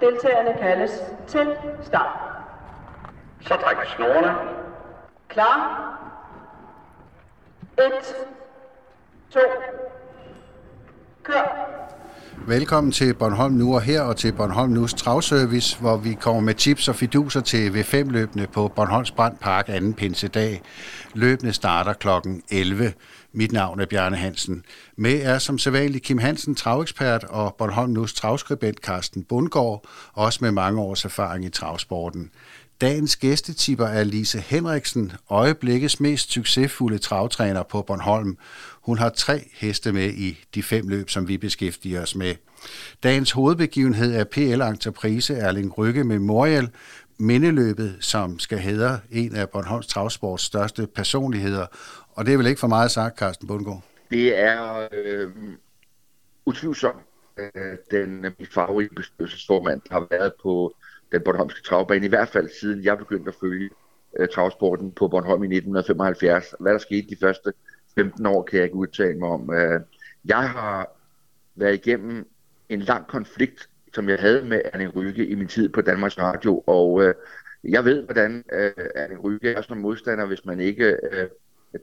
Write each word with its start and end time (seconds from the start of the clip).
Deltagerne 0.00 0.58
kaldes 0.58 1.02
til 1.28 1.56
start. 1.82 2.18
Så 3.40 3.56
træk 3.56 3.76
snorene. 3.96 4.34
Klar. 5.28 5.86
1, 7.78 7.92
2, 9.30 9.40
kør. 11.22 11.66
Velkommen 12.46 12.92
til 12.92 13.14
Bornholm 13.14 13.54
Nu 13.54 13.74
og 13.74 13.82
her 13.82 14.00
og 14.00 14.16
til 14.16 14.32
Bornholm 14.32 14.72
Nus 14.72 14.94
travservice, 14.94 15.78
hvor 15.80 15.96
vi 15.96 16.14
kommer 16.14 16.40
med 16.40 16.54
tips 16.54 16.88
og 16.88 16.96
fiduser 16.96 17.40
til 17.40 17.70
V5-løbende 17.70 18.46
på 18.46 18.68
Bornholms 18.68 19.10
Brand 19.10 19.36
Park 19.40 19.66
2. 19.66 19.72
pinsedag. 19.96 20.62
Løbene 21.14 21.52
starter 21.52 21.92
kl. 21.92 22.08
11. 22.50 22.92
Mit 23.32 23.52
navn 23.52 23.80
er 23.80 23.86
Bjarne 23.86 24.16
Hansen. 24.16 24.64
Med 24.96 25.20
er 25.22 25.38
som 25.38 25.58
sædvanligt 25.58 26.04
Kim 26.04 26.18
Hansen, 26.18 26.54
travekspert, 26.54 27.24
og 27.24 27.54
Bornholm 27.58 27.92
Nus 27.92 28.14
travskribent 28.14 28.78
Carsten 28.78 29.24
Bundgaard, 29.24 29.84
også 30.12 30.38
med 30.42 30.50
mange 30.50 30.80
års 30.80 31.04
erfaring 31.04 31.44
i 31.44 31.50
travsporten. 31.50 32.30
Dagens 32.80 33.16
gæstetipper 33.16 33.86
er 33.86 34.04
Lise 34.04 34.38
Henriksen, 34.38 35.12
øjeblikkets 35.30 36.00
mest 36.00 36.32
succesfulde 36.32 36.98
travtræner 36.98 37.62
på 37.62 37.82
Bornholm. 37.82 38.38
Hun 38.82 38.98
har 38.98 39.08
tre 39.08 39.50
heste 39.54 39.92
med 39.92 40.12
i 40.12 40.44
de 40.54 40.62
fem 40.62 40.88
løb, 40.88 41.10
som 41.10 41.28
vi 41.28 41.38
beskæftiger 41.38 42.02
os 42.02 42.14
med. 42.14 42.34
Dagens 43.02 43.30
hovedbegivenhed 43.30 44.14
er 44.14 44.24
PL 44.24 44.60
Entreprise 44.62 45.34
Erling 45.34 45.78
Rygge 45.78 46.04
Memorial, 46.04 46.68
mindeløbet, 47.18 47.96
som 48.00 48.38
skal 48.38 48.58
hedre 48.58 49.00
en 49.10 49.34
af 49.34 49.50
Bornholms 49.50 49.86
travsports 49.86 50.44
største 50.44 50.86
personligheder. 50.86 51.66
Og 52.14 52.26
det 52.26 52.32
er 52.32 52.36
vel 52.36 52.46
ikke 52.46 52.60
for 52.60 52.68
meget 52.68 52.90
sagt, 52.90 53.18
Carsten 53.18 53.48
Bundgaard? 53.48 53.82
Det 54.10 54.38
er 54.38 54.88
øh, 54.92 55.30
utvivlsomt 56.46 57.09
øh, 57.54 57.76
den 57.90 58.24
øh, 58.24 58.32
farverige 58.54 58.90
bestyrelsesformand, 58.96 59.80
der 59.88 59.94
har 59.94 60.06
været 60.10 60.32
på 60.42 60.74
den 61.12 61.22
Bornholmske 61.24 61.62
travbane, 61.62 62.06
i 62.06 62.08
hvert 62.08 62.28
fald 62.28 62.48
siden 62.60 62.84
jeg 62.84 62.98
begyndte 62.98 63.28
at 63.28 63.34
følge 63.40 63.70
øh, 64.18 64.28
travsporten 64.28 64.92
på 64.92 65.08
Bornholm 65.08 65.42
i 65.42 65.46
1975. 65.46 66.54
Hvad 66.60 66.72
der 66.72 66.78
skete 66.78 67.08
de 67.08 67.16
første 67.20 67.52
15 67.94 68.26
år, 68.26 68.42
kan 68.42 68.56
jeg 68.56 68.64
ikke 68.64 68.76
udtale 68.76 69.18
mig 69.18 69.28
om. 69.28 69.52
Øh, 69.54 69.80
jeg 70.24 70.48
har 70.50 70.96
været 71.54 71.74
igennem 71.74 72.28
en 72.68 72.80
lang 72.80 73.06
konflikt, 73.06 73.68
som 73.94 74.08
jeg 74.08 74.18
havde 74.18 74.44
med 74.44 74.62
Erling 74.64 74.96
Rygge 74.96 75.26
i 75.26 75.34
min 75.34 75.48
tid 75.48 75.68
på 75.68 75.80
Danmarks 75.80 76.18
Radio, 76.18 76.64
og 76.66 77.02
øh, 77.02 77.14
jeg 77.64 77.84
ved, 77.84 78.02
hvordan 78.04 78.44
øh, 78.52 78.72
Erling 78.94 79.24
Rygge 79.24 79.52
er 79.52 79.62
som 79.62 79.78
modstander, 79.78 80.26
hvis 80.26 80.44
man 80.44 80.60
ikke 80.60 80.96
øh, 81.12 81.28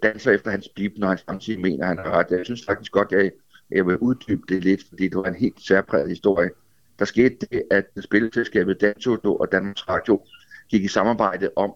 danser 0.03 0.31
efter 0.31 0.51
hans 0.51 0.69
bib, 0.69 0.97
når 0.97 1.07
han 1.07 1.17
samtidig 1.17 1.61
mener, 1.61 1.83
at 1.83 1.87
han 1.87 1.97
har 1.97 2.11
ret. 2.11 2.31
Jeg 2.31 2.45
synes 2.45 2.65
faktisk 2.65 2.91
godt, 2.91 3.13
at 3.13 3.23
jeg, 3.23 3.31
jeg 3.71 3.87
vil 3.87 3.97
uddybe 3.97 4.41
det 4.49 4.63
lidt, 4.63 4.81
fordi 4.89 5.07
det 5.07 5.17
var 5.17 5.23
en 5.23 5.35
helt 5.35 5.61
særpræget 5.61 6.09
historie. 6.09 6.49
Der 6.99 7.05
skete 7.05 7.35
det, 7.51 7.63
at 7.71 7.85
spilleselskabet 7.99 8.81
Dantoto 8.81 9.35
og 9.35 9.51
Danmarks 9.51 9.89
Radio 9.89 10.21
gik 10.69 10.83
i 10.83 10.87
samarbejde 10.87 11.49
om 11.55 11.73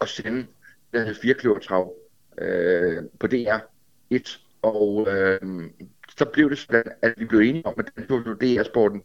at 0.00 0.08
sende 0.08 0.46
den 0.92 1.06
her 1.06 1.14
firekløvertrav 1.22 1.92
øh, 2.38 3.02
på 3.20 3.26
DR1. 3.26 4.40
Og 4.62 5.08
øh, 5.10 5.40
så 6.18 6.24
blev 6.24 6.50
det 6.50 6.58
sådan, 6.58 6.92
at 7.02 7.14
vi 7.16 7.24
blev 7.24 7.40
enige 7.40 7.66
om, 7.66 7.74
at 7.78 7.90
Dantoto 7.96 8.32
DR-sporten, 8.32 9.02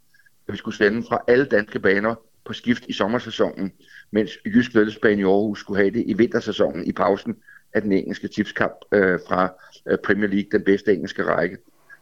at 0.48 0.52
vi 0.52 0.58
skulle 0.58 0.78
sende 0.78 1.04
fra 1.04 1.24
alle 1.28 1.46
danske 1.46 1.80
baner 1.80 2.16
på 2.46 2.54
skift 2.54 2.86
i 2.88 2.94
sommersæsonen, 2.94 3.72
mens 4.12 4.32
Jysk 4.46 4.74
Lødelsbane 4.74 5.22
i 5.22 5.24
Aarhus 5.24 5.60
skulle 5.60 5.78
have 5.78 5.92
det 5.92 6.04
i 6.08 6.14
vintersæsonen 6.14 6.88
i 6.88 6.92
pausen 6.92 7.36
af 7.74 7.82
den 7.82 7.92
engelske 7.92 8.28
tipskamp 8.28 8.74
øh, 8.92 9.20
fra 9.28 9.54
øh, 9.86 9.98
Premier 9.98 10.30
League, 10.30 10.50
den 10.52 10.64
bedste 10.64 10.94
engelske 10.94 11.24
række. 11.24 11.58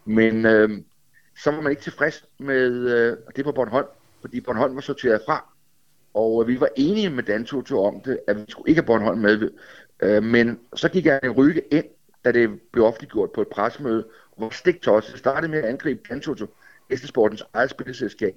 Men 0.06 0.46
øh, 0.46 0.70
så 1.38 1.52
var 1.52 1.62
man 1.62 1.72
ikke 1.72 1.84
tilfreds 1.84 2.26
med 2.40 2.72
øh, 2.90 3.18
det 3.36 3.46
på 3.46 3.52
Bornholm, 3.52 3.88
fordi 4.22 4.42
Bornholm 4.42 4.76
var 4.76 4.82
sorteret 4.82 5.22
fra. 5.26 5.54
Og 6.14 6.42
øh, 6.42 6.48
vi 6.48 6.60
var 6.60 6.70
enige 6.76 7.10
med 7.10 7.24
Dan 7.24 7.46
Toto 7.46 7.84
om 7.84 8.02
det, 8.02 8.20
at 8.28 8.38
vi 8.38 8.46
skulle 8.48 8.70
ikke 8.70 8.82
have 8.82 8.86
Bornholm 8.86 9.20
med. 9.20 9.50
Øh, 10.00 10.24
men 10.24 10.60
så 10.76 10.90
gik 10.90 11.06
jeg 11.06 11.20
en 11.24 11.32
rykke 11.32 11.62
ind, 11.72 11.86
da 12.26 12.32
det 12.32 12.62
blev 12.72 12.86
offentliggjort 12.86 13.32
på 13.32 13.42
et 13.42 13.48
pressemøde, 13.48 14.08
hvor 14.38 14.50
Stik 14.50 14.82
Tosse 14.82 15.18
startede 15.18 15.52
med 15.52 15.60
at 15.60 15.66
angribe 15.66 16.02
Dan 16.10 16.22
Toto, 16.22 16.46
Hestesportens 16.90 17.44
eget 17.54 17.70
spilleselskab. 17.70 18.36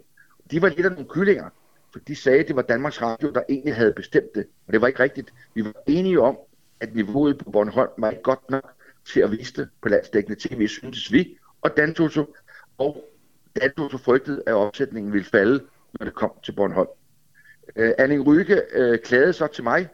De 0.51 0.63
var 0.63 0.69
lidt 0.69 0.87
af 0.87 0.93
nogle 0.93 1.09
kyllinger, 1.09 1.49
for 1.93 1.99
de 1.99 2.17
sagde, 2.17 2.39
at 2.39 2.49
det 2.49 2.57
var 2.57 2.63
Danmarks 2.63 3.03
Radio, 3.03 3.31
der 3.31 3.43
egentlig 3.49 3.75
havde 3.75 3.93
bestemt 3.93 4.35
det. 4.35 4.47
Og 4.67 4.73
det 4.73 4.81
var 4.81 4.87
ikke 4.87 5.01
rigtigt. 5.01 5.33
Vi 5.55 5.65
var 5.65 5.73
enige 5.87 6.21
om, 6.21 6.39
at 6.81 6.95
niveauet 6.95 7.39
på 7.39 7.51
Bornholm 7.51 7.91
var 7.99 8.11
ikke 8.11 8.23
godt 8.23 8.51
nok 8.51 8.73
til 9.13 9.21
at 9.21 9.31
vise 9.31 9.53
det 9.57 9.69
på 9.83 9.89
landsdækkende 9.89 10.41
tv, 10.41 10.69
syntes 10.69 11.13
vi. 11.13 11.39
Og 11.67 11.77
Dan 11.77 11.95
Toto 11.95 12.35
og 12.79 13.05
Danto 13.61 13.99
frygtede, 13.99 14.43
at 14.47 14.55
opsætningen 14.55 15.13
ville 15.13 15.25
falde, 15.25 15.65
når 15.99 16.05
det 16.05 16.15
kom 16.15 16.31
til 16.45 16.53
Bornholm. 16.53 16.89
Øh, 17.77 17.93
Anning 17.99 18.27
Ryge 18.27 18.63
øh, 18.73 18.99
klagede 18.99 19.33
så 19.33 19.47
til 19.47 19.65
mig. 19.65 19.89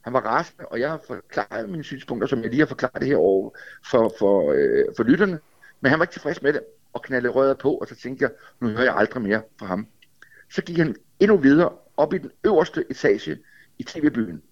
Han 0.00 0.12
var 0.12 0.20
rasende, 0.20 0.66
og 0.66 0.80
jeg 0.80 0.90
har 0.90 1.00
forklaret 1.06 1.68
mine 1.68 1.84
synspunkter, 1.84 2.28
som 2.28 2.42
jeg 2.42 2.50
lige 2.50 2.60
har 2.60 2.66
forklaret 2.66 3.00
det 3.00 3.06
her 3.06 3.16
over 3.16 3.50
for, 3.90 4.14
for, 4.18 4.52
øh, 4.52 4.84
for 4.96 5.02
lytterne. 5.02 5.38
Men 5.80 5.90
han 5.90 5.98
var 5.98 6.04
ikke 6.04 6.12
tilfreds 6.12 6.42
med 6.42 6.52
det, 6.52 6.60
og 6.92 7.02
knaldede 7.02 7.32
røret 7.32 7.58
på, 7.58 7.74
og 7.74 7.88
så 7.88 7.96
tænkte 7.96 8.22
jeg, 8.22 8.30
nu 8.60 8.68
hører 8.68 8.84
jeg 8.84 8.96
aldrig 8.96 9.22
mere 9.22 9.42
fra 9.58 9.66
ham. 9.66 9.86
Så 10.50 10.62
gik 10.62 10.76
han 10.76 10.96
endnu 11.20 11.36
videre 11.36 11.72
op 11.96 12.14
i 12.14 12.18
den 12.18 12.30
øverste 12.44 12.84
etage 12.90 13.38
i 13.78 13.82
tv-byen, 13.82 14.42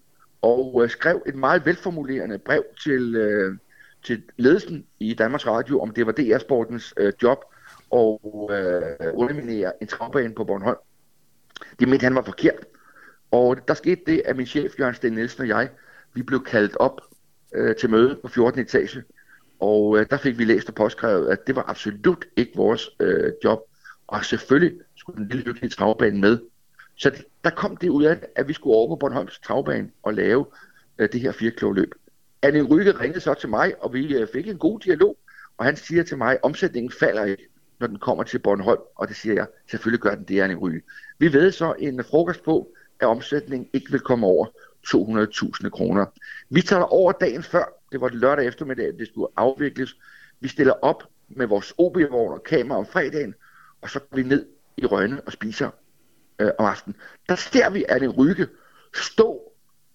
og 0.41 0.81
øh, 0.83 0.89
skrev 0.89 1.23
et 1.25 1.35
meget 1.35 1.65
velformulerende 1.65 2.37
brev 2.37 2.63
til, 2.83 3.15
øh, 3.15 3.57
til 4.05 4.23
ledelsen 4.37 4.85
i 4.99 5.13
Danmarks 5.13 5.47
Radio, 5.47 5.81
om 5.81 5.91
det 5.91 6.05
var 6.05 6.11
DR-sportens 6.11 6.93
øh, 6.97 7.13
job 7.23 7.37
og 7.91 8.49
øh, 8.53 9.13
underminere 9.13 9.71
en 9.81 9.87
travbane 9.87 10.35
på 10.35 10.43
Bornholm. 10.43 10.77
Det 11.79 11.87
mente 11.87 12.03
han 12.03 12.15
var 12.15 12.21
forkert. 12.21 12.65
Og 13.31 13.67
der 13.67 13.73
skete 13.73 14.01
det, 14.05 14.21
at 14.25 14.35
min 14.35 14.45
chef, 14.45 14.79
Jørgen 14.79 14.95
Sten 14.95 15.13
Nielsen 15.13 15.41
og 15.41 15.47
jeg, 15.47 15.69
vi 16.13 16.23
blev 16.23 16.43
kaldt 16.43 16.77
op 16.77 17.01
øh, 17.55 17.75
til 17.75 17.89
møde 17.89 18.19
på 18.21 18.27
14. 18.27 18.61
etage. 18.61 19.03
Og 19.59 19.97
øh, 19.97 20.05
der 20.09 20.17
fik 20.17 20.37
vi 20.37 20.45
læst 20.45 20.69
og 20.69 20.75
påskrevet, 20.75 21.27
at 21.27 21.47
det 21.47 21.55
var 21.55 21.69
absolut 21.69 22.25
ikke 22.35 22.51
vores 22.55 22.89
øh, 22.99 23.31
job. 23.43 23.59
Og 24.07 24.25
selvfølgelig 24.25 24.79
skulle 24.95 25.17
den 25.17 25.27
lille 25.27 25.45
hyggelige 25.45 25.69
travbane 25.69 26.19
med. 26.19 26.39
Så 26.95 27.09
det, 27.09 27.25
der 27.43 27.49
kom 27.49 27.77
det 27.77 27.89
ud 27.89 28.03
af, 28.03 28.19
at 28.35 28.47
vi 28.47 28.53
skulle 28.53 28.75
over 28.75 28.87
på 28.87 28.95
Bornholms 28.95 29.39
travbane 29.39 29.89
og 30.03 30.13
lave 30.13 30.45
øh, 30.97 31.09
det 31.11 31.21
her 31.21 31.73
løb. 31.73 31.91
Anne 32.45 32.61
Rykke 32.61 32.99
ringede 32.99 33.19
så 33.19 33.33
til 33.33 33.49
mig, 33.49 33.83
og 33.83 33.93
vi 33.93 34.15
øh, 34.15 34.27
fik 34.33 34.47
en 34.47 34.57
god 34.57 34.79
dialog. 34.79 35.17
Og 35.57 35.65
han 35.65 35.75
siger 35.75 36.03
til 36.03 36.17
mig, 36.17 36.31
at 36.31 36.39
omsætningen 36.43 36.91
falder 36.99 37.23
ikke 37.25 37.47
når 37.79 37.87
den 37.87 37.99
kommer 37.99 38.23
til 38.23 38.39
Bornholm, 38.39 38.81
og 38.95 39.07
det 39.07 39.15
siger 39.15 39.35
jeg, 39.35 39.47
selvfølgelig 39.71 40.01
gør 40.01 40.15
den 40.15 40.23
det, 40.23 40.39
er 40.39 40.45
en 40.45 40.57
ryge. 40.57 40.81
Vi 41.19 41.33
ved 41.33 41.51
så 41.51 41.75
en 41.79 42.03
frokost 42.03 42.43
på, 42.43 42.73
at 42.99 43.07
omsætningen 43.07 43.69
ikke 43.73 43.91
vil 43.91 43.99
komme 43.99 44.27
over 44.27 44.45
200.000 44.87 45.69
kroner. 45.69 46.05
Vi 46.49 46.61
tager 46.61 46.83
over 46.83 47.11
dagen 47.11 47.43
før, 47.43 47.63
det 47.91 48.01
var 48.01 48.09
det 48.09 48.17
lørdag 48.17 48.45
eftermiddag, 48.45 48.93
det 48.99 49.07
skulle 49.07 49.27
afvikles. 49.35 49.95
Vi 50.39 50.47
stiller 50.47 50.73
op 50.81 51.03
med 51.27 51.47
vores 51.47 51.73
OB-vogn 51.77 52.33
og 52.33 52.43
kamera 52.43 52.77
om 52.77 52.85
fredagen, 52.85 53.35
og 53.81 53.89
så 53.89 53.99
går 53.99 54.17
vi 54.17 54.23
ned 54.23 54.45
i 54.77 54.85
Rønne 54.85 55.21
og 55.21 55.31
spiser 55.31 55.69
øh, 56.39 56.51
om 56.59 56.65
aftenen. 56.65 56.95
Der 57.29 57.35
ser 57.35 57.69
vi, 57.69 57.85
Anne 57.89 58.05
en 58.05 58.11
ryge 58.11 58.47
stå 58.93 59.51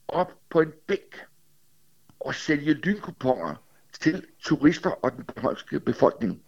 op 0.09 0.33
på 0.51 0.61
en 0.61 0.73
bænk 0.87 1.25
og 2.21 2.35
sælge 2.35 2.73
lynkuponer 2.73 3.55
til 4.01 4.27
turister 4.43 4.91
og 4.91 5.13
den 5.13 5.25
bornholmske 5.25 5.81
befolkning. 5.81 6.43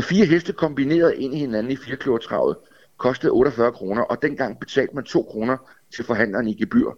Fire 0.00 0.26
heste 0.26 0.52
kombineret 0.52 1.14
ind 1.14 1.34
i 1.34 1.38
hinanden 1.38 1.72
i 1.72 1.76
firekløvertravet 1.76 2.56
kostede 2.96 3.32
48 3.32 3.72
kroner, 3.72 4.02
og 4.02 4.22
dengang 4.22 4.60
betalte 4.60 4.94
man 4.94 5.04
2 5.04 5.22
kroner 5.22 5.56
til 5.94 6.04
forhandleren 6.04 6.48
i 6.48 6.54
gebyr. 6.54 6.90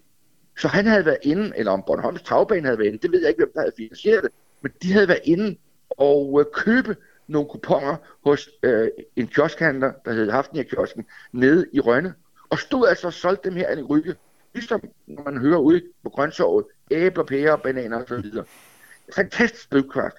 Så 0.59 0.69
han 0.69 0.87
havde 0.87 1.05
været 1.05 1.19
inde, 1.23 1.53
eller 1.57 1.73
om 1.73 1.83
Bornholms 1.87 2.23
Tagbane 2.23 2.67
havde 2.67 2.79
været 2.79 2.89
inde, 2.89 2.99
det 2.99 3.13
ved 3.13 3.21
jeg 3.21 3.29
ikke, 3.29 3.39
hvem 3.39 3.53
der 3.55 3.61
havde 3.61 3.73
finansieret 3.77 4.23
det, 4.23 4.33
men 4.63 4.73
de 4.83 4.93
havde 4.93 5.09
været 5.09 5.21
inde 5.25 5.57
og 5.91 6.41
øh, 6.41 6.47
købe 6.55 6.97
nogle 7.27 7.49
kuponer 7.49 7.97
hos 8.25 8.51
øh, 8.63 8.89
en 9.17 9.27
kioskhandler, 9.27 9.93
der 10.05 10.13
hed 10.13 10.31
Hafnia-kiosken, 10.31 11.07
nede 11.33 11.67
i 11.73 11.81
Rønne, 11.81 12.15
og 12.51 12.59
stod 12.59 12.89
altså 12.89 13.07
og 13.07 13.13
solgte 13.13 13.49
dem 13.49 13.57
her 13.57 13.77
i 13.77 13.83
rygge, 13.83 14.15
ligesom 14.55 14.83
når 15.07 15.23
man 15.25 15.39
hører 15.39 15.59
ude 15.59 15.83
på 16.03 16.11
grøntsåret, 16.11 16.65
æbler, 16.93 17.25
pærer, 17.25 17.57
bananer 17.57 18.03
osv. 18.03 18.25
Fantastisk 19.15 19.73
drivkraft. 19.73 20.17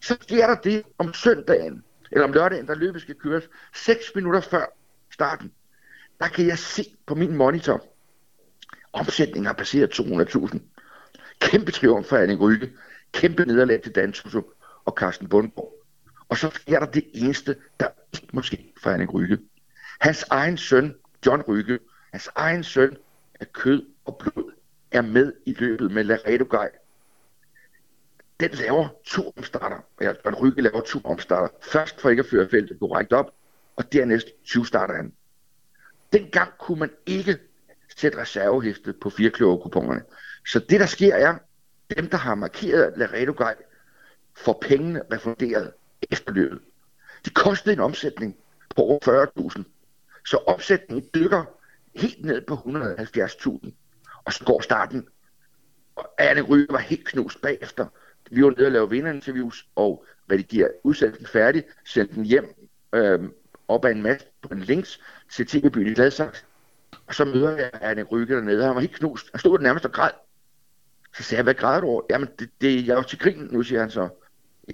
Så 0.00 0.16
sker 0.20 0.46
der 0.46 0.54
det 0.54 0.82
om 0.98 1.14
søndagen, 1.14 1.84
eller 2.12 2.24
om 2.24 2.32
lørdagen, 2.32 2.66
der 2.66 2.74
løbet 2.74 3.02
skal 3.02 3.14
køres 3.14 3.44
6 3.74 4.12
minutter 4.14 4.40
før 4.40 4.64
starten, 5.10 5.52
der 6.20 6.28
kan 6.28 6.46
jeg 6.46 6.58
se 6.58 6.96
på 7.06 7.14
min 7.14 7.36
monitor, 7.36 7.86
omsætningen 8.92 9.46
har 9.46 9.52
passeret 9.52 10.00
200.000. 10.00 10.58
Kæmpe 11.40 11.72
triumf 11.72 12.06
for 12.06 12.16
Anne 12.16 12.34
Ryge, 12.34 12.72
kæmpe 13.12 13.44
nederlag 13.44 13.82
til 13.82 13.94
Dan 13.94 14.12
Tusso 14.12 14.52
og 14.84 14.92
Carsten 14.92 15.28
Bundgaard. 15.28 15.72
Og 16.28 16.36
så 16.36 16.50
sker 16.50 16.78
der 16.78 16.86
det 16.86 17.04
eneste, 17.14 17.56
der 17.80 17.88
ikke 18.12 18.28
måske 18.32 18.72
for 18.82 18.90
Anne 18.90 19.06
Ryge. 19.06 19.38
Hans 20.00 20.22
egen 20.22 20.58
søn, 20.58 20.94
John 21.26 21.42
Ryge, 21.42 21.78
hans 22.12 22.30
egen 22.34 22.64
søn 22.64 22.96
af 23.40 23.52
kød 23.52 23.86
og 24.04 24.18
blod, 24.18 24.52
er 24.90 25.02
med 25.02 25.32
i 25.46 25.52
løbet 25.58 25.90
med 25.90 26.04
Laredo 26.04 26.46
Guy 26.50 26.66
den 28.40 28.50
laver 28.50 28.88
to 29.04 29.32
omstarter. 29.36 29.76
Ja, 30.00 30.12
John 30.24 30.34
Rygge 30.34 30.62
laver 30.62 30.80
to 30.80 31.00
omstarter. 31.04 31.48
Først 31.62 32.00
for 32.00 32.10
ikke 32.10 32.20
at 32.20 32.26
føre 32.26 32.48
feltet 32.48 32.78
korrekt 32.78 33.12
op, 33.12 33.34
og 33.76 33.92
dernæst 33.92 34.26
20 34.44 34.66
starter 34.66 34.94
han. 34.94 35.12
dengang 36.12 36.52
kunne 36.58 36.78
man 36.78 36.90
ikke 37.06 37.38
sætte 37.96 38.18
reservehæftet 38.18 39.00
på 39.00 39.10
firkløverkuponerne. 39.10 40.02
Så 40.46 40.58
det, 40.58 40.80
der 40.80 40.86
sker, 40.86 41.14
er, 41.14 41.38
dem, 41.96 42.08
der 42.08 42.16
har 42.16 42.34
markeret 42.34 42.92
Laredo 42.96 43.32
Guy, 43.36 43.64
får 44.36 44.58
pengene 44.62 45.02
refunderet 45.12 45.72
efter 46.10 46.32
løbet. 46.32 46.60
Det 47.24 47.34
kostede 47.34 47.72
en 47.72 47.80
omsætning 47.80 48.36
på 48.76 48.82
over 48.82 49.26
40.000. 49.56 49.62
Så 50.26 50.36
omsætningen 50.36 51.10
dykker 51.14 51.44
helt 51.94 52.24
ned 52.24 52.42
på 52.46 52.54
170.000. 52.54 53.70
Og 54.26 54.32
så 54.32 54.44
går 54.44 54.60
starten. 54.60 55.08
Og 55.96 56.12
Anne 56.18 56.42
Ryge 56.42 56.66
var 56.70 56.78
helt 56.78 57.06
knust 57.06 57.40
bagefter. 57.40 57.86
Vi 58.30 58.44
var 58.44 58.50
nede 58.50 58.66
og 58.66 58.72
lave 58.72 58.90
vinderinterviews 58.90 59.66
og 59.76 60.04
redigere 60.32 60.68
udsendelsen 60.84 61.26
færdig, 61.26 61.64
sendte 61.84 62.14
den 62.14 62.24
hjem 62.24 62.54
øh, 62.92 63.20
op 63.68 63.84
ad 63.84 63.90
en 63.90 64.02
masse 64.02 64.26
på 64.42 64.48
en 64.54 64.60
links 64.60 65.00
til 65.32 65.46
TV-byen 65.46 65.86
i 65.86 65.94
Gladsaxe. 65.94 66.44
Og 67.06 67.14
så 67.14 67.24
møder 67.24 67.56
jeg 67.56 67.70
Anne 67.72 68.02
Ryge 68.02 68.34
dernede, 68.34 68.64
han 68.64 68.74
var 68.74 68.80
helt 68.80 68.96
knust. 68.96 69.30
Han 69.32 69.40
stod 69.40 69.58
nærmest 69.58 69.84
og 69.84 69.92
græd. 69.92 70.10
Så 71.16 71.22
sagde 71.22 71.38
jeg, 71.38 71.44
hvad 71.44 71.54
græder 71.54 71.80
du 71.80 71.86
over? 71.86 72.02
Jamen, 72.10 72.28
det, 72.38 72.50
det, 72.60 72.86
jeg 72.86 72.92
er 72.92 72.96
jo 72.96 73.02
til 73.02 73.18
grin 73.18 73.48
nu, 73.50 73.62
siger 73.62 73.80
han 73.80 73.90
så. 73.90 74.08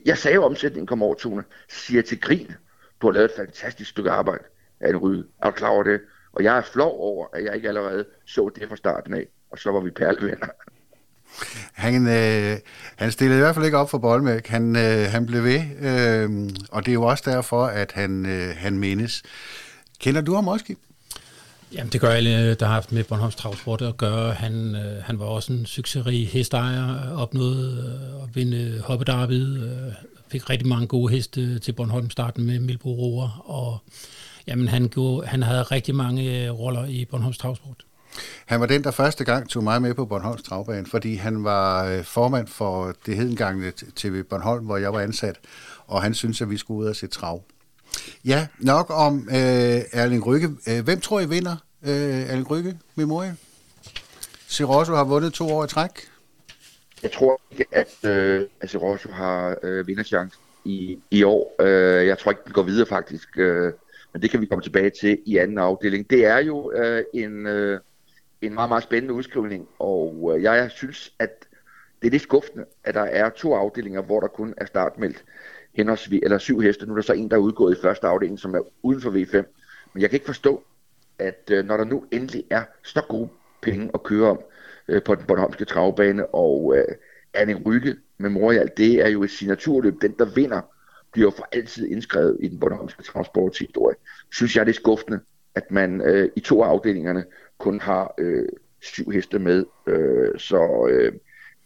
Jeg 0.06 0.18
sagde 0.18 0.34
jo, 0.34 0.44
omsætningen 0.44 0.86
kom 0.86 1.02
over 1.02 1.14
200. 1.14 1.48
Siger 1.68 1.98
jeg 1.98 2.04
til 2.04 2.20
grin. 2.20 2.52
Du 3.02 3.06
har 3.06 3.12
lavet 3.12 3.30
et 3.30 3.36
fantastisk 3.36 3.90
stykke 3.90 4.10
arbejde, 4.10 4.44
Anne 4.80 4.98
Ryge. 4.98 5.24
Er 5.42 5.50
du 5.50 5.56
klar 5.56 5.68
over 5.68 5.82
det? 5.82 6.00
Og 6.32 6.44
jeg 6.44 6.56
er 6.56 6.62
flov 6.62 7.00
over, 7.00 7.26
at 7.32 7.44
jeg 7.44 7.56
ikke 7.56 7.68
allerede 7.68 8.06
så 8.26 8.50
det 8.54 8.68
fra 8.68 8.76
starten 8.76 9.14
af. 9.14 9.28
Og 9.52 9.58
så 9.58 9.70
var 9.70 9.80
vi 9.80 9.90
perlevenner. 9.90 10.46
Han, 11.72 12.06
øh, 12.06 12.58
han 12.96 13.12
stillede 13.12 13.38
i 13.38 13.42
hvert 13.42 13.54
fald 13.54 13.64
ikke 13.64 13.78
op 13.78 13.90
for 13.90 13.98
Bolmæk. 13.98 14.46
Han, 14.46 14.76
øh, 14.76 15.10
han 15.10 15.26
blev 15.26 15.44
ved, 15.44 15.60
øh, 15.80 16.50
og 16.70 16.84
det 16.84 16.90
er 16.90 16.94
jo 16.94 17.02
også 17.02 17.24
derfor, 17.26 17.66
at 17.66 17.92
han, 17.92 18.26
øh, 18.26 18.56
han 18.56 18.78
mindes. 18.78 19.22
Kender 20.00 20.20
du 20.20 20.34
ham 20.34 20.48
også, 20.48 20.64
Jamen, 21.72 21.92
det 21.92 22.00
gør 22.00 22.10
alle, 22.10 22.54
der 22.54 22.66
har 22.66 22.72
haft 22.74 22.92
med 22.92 23.04
Bornholms 23.04 23.34
Travsport 23.34 23.82
at 23.82 23.96
gøre. 23.96 24.32
Han, 24.32 24.74
øh, 24.74 25.02
han 25.02 25.18
var 25.18 25.24
også 25.24 25.52
en 25.52 25.66
succesrig 25.66 26.28
hestejer, 26.28 27.12
opnåede 27.16 27.98
øh, 28.16 28.22
at 28.22 28.36
vinde 28.36 28.80
hoppedarvid, 28.84 29.62
øh, 29.62 29.92
fik 30.28 30.50
rigtig 30.50 30.68
mange 30.68 30.86
gode 30.86 31.12
heste 31.12 31.58
til 31.58 31.72
Bornholm 31.72 32.10
starten 32.10 32.44
med 32.44 32.60
Milbo 32.60 32.94
Roer, 32.94 33.42
og 33.44 33.78
jamen, 34.46 34.68
han, 34.68 34.88
gjorde, 34.88 35.26
han 35.26 35.42
havde 35.42 35.62
rigtig 35.62 35.94
mange 35.94 36.44
øh, 36.44 36.58
roller 36.58 36.84
i 36.84 37.04
Bornholms 37.04 37.38
Travsport. 37.38 37.84
Han 38.46 38.60
var 38.60 38.66
den, 38.66 38.84
der 38.84 38.90
første 38.90 39.24
gang 39.24 39.48
tog 39.48 39.64
mig 39.64 39.82
med 39.82 39.94
på 39.94 40.06
Bornholms 40.06 40.42
Travbane, 40.42 40.86
fordi 40.86 41.14
han 41.14 41.44
var 41.44 41.86
øh, 41.86 42.04
formand 42.04 42.46
for 42.46 42.94
det 43.06 43.16
hedengangne 43.16 43.72
TV 43.96 44.22
Bornholm, 44.22 44.64
hvor 44.64 44.76
jeg 44.76 44.92
var 44.92 45.00
ansat, 45.00 45.40
og 45.86 46.02
han 46.02 46.14
synes, 46.14 46.40
at 46.40 46.50
vi 46.50 46.56
skulle 46.56 46.80
ud 46.80 46.86
og 46.86 46.96
se 46.96 47.06
trav. 47.06 47.42
Ja, 48.24 48.46
nok 48.58 48.86
om 48.90 49.28
øh, 49.30 49.80
Erling 49.92 50.26
Rygge. 50.26 50.48
Øh, 50.68 50.84
hvem 50.84 51.00
tror 51.00 51.20
I 51.20 51.28
vinder 51.28 51.56
øh, 51.82 52.30
Erling 52.30 52.50
Rygge 52.50 52.78
Memorial? 52.94 53.34
Sirosso 54.46 54.94
har 54.94 55.04
vundet 55.04 55.32
to 55.32 55.48
år 55.48 55.64
i 55.64 55.68
træk. 55.68 55.90
Jeg 57.02 57.12
tror 57.12 57.40
ikke, 57.50 57.64
at, 57.72 58.10
øh, 58.10 58.46
at 58.60 58.70
Sirosso 58.70 59.12
har 59.12 59.56
øh, 59.62 59.86
vinderchance 59.86 60.36
i, 60.64 60.98
i 61.10 61.22
år. 61.22 61.56
Øh, 61.60 62.06
jeg 62.06 62.18
tror 62.18 62.30
ikke, 62.30 62.42
den 62.44 62.52
går 62.52 62.62
videre 62.62 62.86
faktisk. 62.86 63.28
Øh, 63.38 63.72
men 64.12 64.22
det 64.22 64.30
kan 64.30 64.40
vi 64.40 64.46
komme 64.46 64.62
tilbage 64.62 64.90
til 65.00 65.18
i 65.26 65.36
anden 65.36 65.58
afdeling. 65.58 66.10
Det 66.10 66.24
er 66.24 66.38
jo 66.38 66.72
øh, 66.72 67.04
en, 67.14 67.46
øh, 67.46 67.80
en 68.42 68.54
meget, 68.54 68.68
meget 68.68 68.82
spændende 68.82 69.14
udskrivning, 69.14 69.68
og 69.78 70.32
øh, 70.34 70.42
jeg 70.42 70.70
synes, 70.70 71.12
at 71.18 71.46
det 72.02 72.08
er 72.08 72.10
lidt 72.10 72.22
skuffende, 72.22 72.64
at 72.84 72.94
der 72.94 73.00
er 73.00 73.30
to 73.30 73.54
afdelinger, 73.54 74.02
hvor 74.02 74.20
der 74.20 74.28
kun 74.28 74.54
er 74.56 74.64
startmeldt 74.64 75.24
henholdsvis, 75.74 76.20
eller 76.22 76.38
syv 76.38 76.60
heste. 76.60 76.86
Nu 76.86 76.92
er 76.92 76.96
der 76.96 77.02
så 77.02 77.12
en, 77.12 77.30
der 77.30 77.36
er 77.36 77.40
udgået 77.40 77.78
i 77.78 77.82
første 77.82 78.06
afdeling, 78.06 78.38
som 78.38 78.54
er 78.54 78.60
uden 78.82 79.00
for 79.00 79.10
V5. 79.10 79.36
Men 79.94 80.02
jeg 80.02 80.10
kan 80.10 80.16
ikke 80.16 80.26
forstå, 80.26 80.62
at 81.18 81.50
øh, 81.50 81.64
når 81.64 81.76
der 81.76 81.84
nu 81.84 82.04
endelig 82.10 82.44
er 82.50 82.62
så 82.82 83.02
gode 83.08 83.28
penge 83.62 83.90
at 83.94 84.02
køre 84.02 84.30
om 84.30 84.40
øh, 84.88 85.02
på 85.02 85.14
den 85.14 85.24
Bornholmske 85.26 85.64
travbane, 85.64 86.26
og 86.26 86.74
øh, 86.76 86.94
Anne 87.34 87.62
Rygge 87.66 87.96
Memorial, 88.18 88.70
det 88.76 88.94
er 88.94 89.08
jo 89.08 89.22
et 89.22 89.30
signaturløb. 89.30 90.02
Den, 90.02 90.14
der 90.18 90.24
vinder, 90.24 90.60
bliver 91.12 91.30
for 91.30 91.48
altid 91.52 91.88
indskrevet 91.88 92.36
i 92.40 92.48
den 92.48 92.60
Bornholmske 92.60 93.02
transporthistorie. 93.02 93.96
Synes 94.32 94.56
jeg, 94.56 94.66
det 94.66 94.72
er 94.72 94.76
skuffende, 94.76 95.20
at 95.54 95.70
man 95.70 96.00
øh, 96.00 96.30
i 96.36 96.40
to 96.40 96.62
af 96.62 96.68
afdelingerne 96.68 97.24
kun 97.62 97.80
har 97.80 98.14
øh, 98.18 98.48
syv 98.80 99.10
heste 99.10 99.38
med. 99.38 99.64
Øh, 99.86 100.38
så 100.38 100.88
øh, 100.90 101.12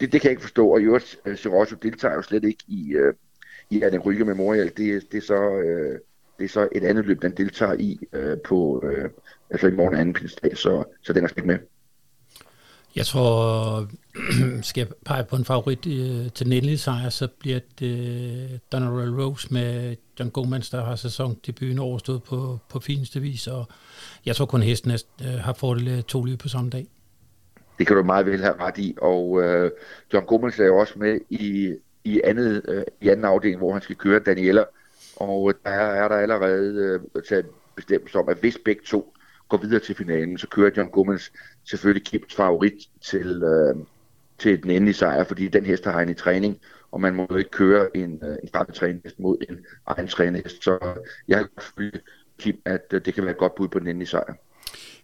det, 0.01 0.13
det 0.13 0.21
kan 0.21 0.29
jeg 0.29 0.31
ikke 0.31 0.43
forstå. 0.43 0.69
Og 0.69 0.81
i 0.81 0.85
øvrigt, 0.85 1.21
øh, 1.27 1.37
deltager 1.83 2.15
jo 2.15 2.23
slet 2.23 2.45
ikke 2.45 2.65
i, 2.69 2.93
øh, 2.95 3.15
i 3.71 3.83
Anne 3.83 3.99
Rygge 3.99 4.25
Memorial. 4.25 4.73
Det, 4.77 5.13
det, 5.13 5.19
er 5.19 5.27
så, 5.27 5.55
øh, 5.57 5.99
det 6.39 6.45
er 6.45 6.49
så 6.49 6.69
et 6.73 6.85
andet 6.85 7.07
løb, 7.07 7.23
den 7.23 7.33
deltager 7.33 7.75
i 7.79 7.99
øh, 8.13 8.37
på 8.45 8.83
øh, 8.87 9.11
altså 9.51 9.67
i 9.67 9.71
morgen 9.71 9.95
anden 9.95 10.15
pinsdag, 10.15 10.57
så, 10.57 10.85
så 11.03 11.13
den 11.13 11.25
er 11.25 11.29
slet 11.29 11.39
ikke 11.39 11.47
med. 11.47 11.59
Jeg 12.97 13.07
tror, 13.07 13.89
skal 14.63 14.81
jeg 14.81 14.89
pege 15.05 15.25
på 15.25 15.37
en 15.37 15.45
favorit 15.45 15.87
øh, 15.87 16.33
til 16.33 16.47
den 16.47 16.53
endelige 16.53 16.79
sejr, 16.79 17.09
så 17.09 17.29
bliver 17.39 17.61
det 17.79 17.99
øh, 18.53 18.59
Donald 18.73 19.19
Rose 19.19 19.49
med 19.55 19.97
John 20.21 20.31
Gomans, 20.31 20.71
der 20.71 20.85
har 20.85 20.97
sæsondebuten 20.97 21.79
overstået 21.79 22.23
på, 22.23 22.59
på 22.69 22.81
fineste 22.81 23.21
vis, 23.21 23.47
og 23.47 23.67
jeg 24.27 24.37
tror 24.37 24.47
kun 24.47 24.63
hesten 24.63 24.91
øh, 24.91 25.27
har 25.27 25.53
fordel 25.53 25.89
af 25.89 25.97
øh, 25.97 26.03
to 26.03 26.25
løb 26.25 26.39
på 26.39 26.49
samme 26.49 26.71
dag. 26.71 26.87
Det 27.79 27.87
kan 27.87 27.97
du 27.97 28.03
meget 28.03 28.27
vel 28.27 28.41
have 28.41 28.61
ret 28.61 28.79
i, 28.79 28.95
og 29.03 29.43
øh, 29.43 29.71
John 30.13 30.27
Gomans 30.27 30.59
er 30.59 30.67
jo 30.67 30.79
også 30.79 30.95
med 30.97 31.21
i, 31.31 31.75
i, 32.05 32.21
andet, 32.25 32.63
øh, 32.69 32.85
i 33.01 33.09
anden 33.09 33.25
afdeling, 33.25 33.59
hvor 33.59 33.73
han 33.73 33.83
skal 33.83 33.97
køre 33.97 34.21
Daniela, 34.21 34.65
og 35.17 35.51
øh, 35.51 35.55
der 35.65 35.71
er 35.71 36.09
der 36.09 36.17
allerede 36.17 37.01
øh, 37.15 37.23
taget 37.29 37.47
bestemmelse 37.77 38.19
om, 38.19 38.29
at 38.29 38.37
hvis 38.37 38.59
begge 38.65 38.83
to 38.87 39.16
går 39.49 39.57
videre 39.57 39.81
til 39.81 39.95
finalen, 39.95 40.39
så 40.39 40.47
kører 40.49 40.71
John 40.77 40.91
Gummens 40.91 41.33
selvfølgelig 41.65 42.05
Kips 42.07 42.35
favorit 42.35 42.89
til, 43.01 43.43
øh, 43.43 43.77
til 44.39 44.63
den 44.63 44.71
endelige 44.71 44.95
sejr, 44.95 45.25
fordi 45.25 45.49
den 45.49 45.65
hest 45.67 45.85
har 45.85 45.99
han 45.99 46.09
i 46.09 46.15
træning, 46.15 46.61
og 46.93 47.01
man 47.01 47.15
må 47.15 47.27
jo 47.31 47.37
ikke 47.37 47.51
køre 47.51 47.97
en, 47.97 48.21
øh, 48.23 48.37
en 48.43 48.49
fremtrænet 48.55 49.01
hest 49.05 49.19
mod 49.19 49.37
en 49.49 49.59
egen 49.87 50.09
trænet 50.09 50.43
hest. 50.43 50.65
Så 50.65 50.79
jeg 51.29 51.39
har 51.39 51.49
selvfølgelig 51.61 52.01
Kim, 52.39 52.57
at 52.65 52.85
øh, 52.93 53.05
det 53.05 53.15
kan 53.15 53.25
være 53.25 53.33
et 53.33 53.39
godt 53.39 53.55
bud 53.55 53.69
på 53.69 53.79
den 53.79 53.89
endelige 53.89 54.09
sejr. 54.09 54.35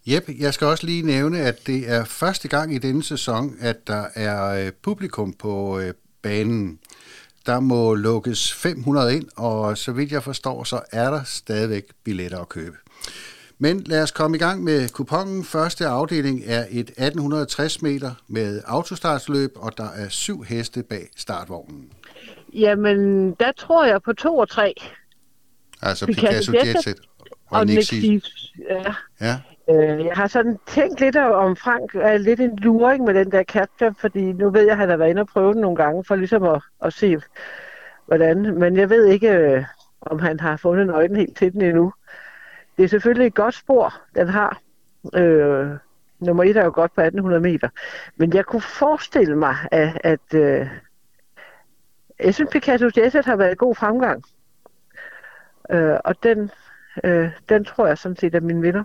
Jep, 0.07 0.29
jeg 0.39 0.55
skal 0.55 0.67
også 0.67 0.87
lige 0.87 1.03
nævne, 1.03 1.39
at 1.39 1.67
det 1.67 1.91
er 1.91 2.05
første 2.05 2.49
gang 2.49 2.75
i 2.75 2.79
denne 2.79 3.03
sæson, 3.03 3.57
at 3.61 3.87
der 3.87 4.05
er 4.15 4.67
øh, 4.67 4.73
publikum 4.83 5.33
på 5.33 5.81
øh, 5.81 5.95
banen. 6.23 6.79
Der 7.47 7.61
må 7.61 7.95
lukkes 7.95 8.53
500 8.53 9.17
ind, 9.17 9.29
og 9.37 9.79
så 9.79 9.93
vidt 9.93 10.13
jeg 10.13 10.23
forstår, 10.23 10.65
så 10.65 10.81
er 10.93 11.11
der 11.11 11.25
stadigvæk 11.25 11.85
billetter 12.05 12.39
at 12.39 12.49
købe. 12.49 12.77
Men 13.63 13.81
lad 13.87 14.03
os 14.03 14.11
komme 14.11 14.37
i 14.37 14.41
gang 14.41 14.65
med 14.65 14.89
kupongen. 14.89 15.45
Første 15.45 15.87
afdeling 15.87 16.41
er 16.47 16.65
et 16.71 16.81
1860 16.81 17.83
meter 17.83 18.11
med 18.29 18.63
autostartsløb, 18.67 19.51
og 19.57 19.79
der 19.79 19.89
er 19.97 20.09
syv 20.09 20.43
heste 20.43 20.83
bag 20.83 21.09
startvognen. 21.17 21.91
Jamen, 22.55 23.31
der 23.31 23.53
tror 23.57 23.85
jeg 23.85 24.03
på 24.03 24.13
to 24.13 24.37
og 24.39 24.49
tre. 24.49 24.75
Altså 25.83 26.07
Picasso, 26.07 26.53
Picasso 26.53 26.53
Jetset 26.53 27.01
og, 27.51 27.61
og 27.61 27.67
Nick 27.67 27.93
Ja. 28.71 28.95
ja. 29.21 29.41
Øh, 29.71 30.05
jeg 30.07 30.15
har 30.15 30.27
sådan 30.27 30.59
tænkt 30.67 31.01
lidt 31.01 31.17
om 31.17 31.57
Frank 31.57 31.95
er 31.95 32.19
lidt 32.19 32.41
en 32.41 32.57
luring 32.57 33.05
med 33.05 33.15
den 33.15 33.33
der 33.33 33.43
capture, 33.43 33.95
fordi 34.01 34.33
nu 34.33 34.51
ved 34.51 34.63
jeg, 34.63 34.73
at 34.73 34.79
han 34.79 34.89
har 34.89 34.97
været 34.97 35.11
inde 35.11 35.21
og 35.21 35.29
prøve 35.29 35.53
den 35.53 35.61
nogle 35.61 35.77
gange, 35.77 36.05
for 36.05 36.17
ligesom 36.17 36.43
at, 36.43 36.63
at 36.85 36.93
se, 36.93 37.17
hvordan. 38.07 38.59
Men 38.59 38.77
jeg 38.77 38.91
ved 38.91 39.07
ikke, 39.07 39.31
øh, 39.31 39.65
om 40.01 40.19
han 40.19 40.41
har 40.41 40.57
fundet 40.57 40.87
nøglen 40.87 41.17
helt 41.17 41.37
til 41.37 41.53
den 41.53 41.63
endnu. 41.63 41.93
Det 42.77 42.85
er 42.85 42.89
selvfølgelig 42.89 43.27
et 43.27 43.35
godt 43.35 43.55
spor, 43.55 43.95
den 44.15 44.29
har. 44.29 44.61
Øh, 45.15 45.71
nummer 46.21 46.45
et 46.45 46.57
er 46.57 46.65
jo 46.65 46.73
godt 46.75 46.95
på 46.95 47.01
1800 47.01 47.41
meter. 47.41 47.69
Men 48.17 48.35
jeg 48.35 48.45
kunne 48.45 48.63
forestille 48.63 49.37
mig, 49.37 49.57
at, 49.71 50.01
at 50.05 50.35
øh, 50.35 50.67
jeg 52.21 52.35
synes, 52.35 52.51
Picasso 52.53 52.91
Jesset 52.97 53.25
har 53.25 53.37
været 53.37 53.59
god 53.59 53.75
fremgang. 53.75 54.25
Øh, 55.71 55.97
og 56.05 56.23
den, 56.23 56.51
øh, 57.05 57.31
den 57.49 57.65
tror 57.65 57.87
jeg 57.87 57.99
sådan 57.99 58.17
set 58.17 58.35
er 58.35 58.41
min 58.41 58.63
vinder 58.63 58.85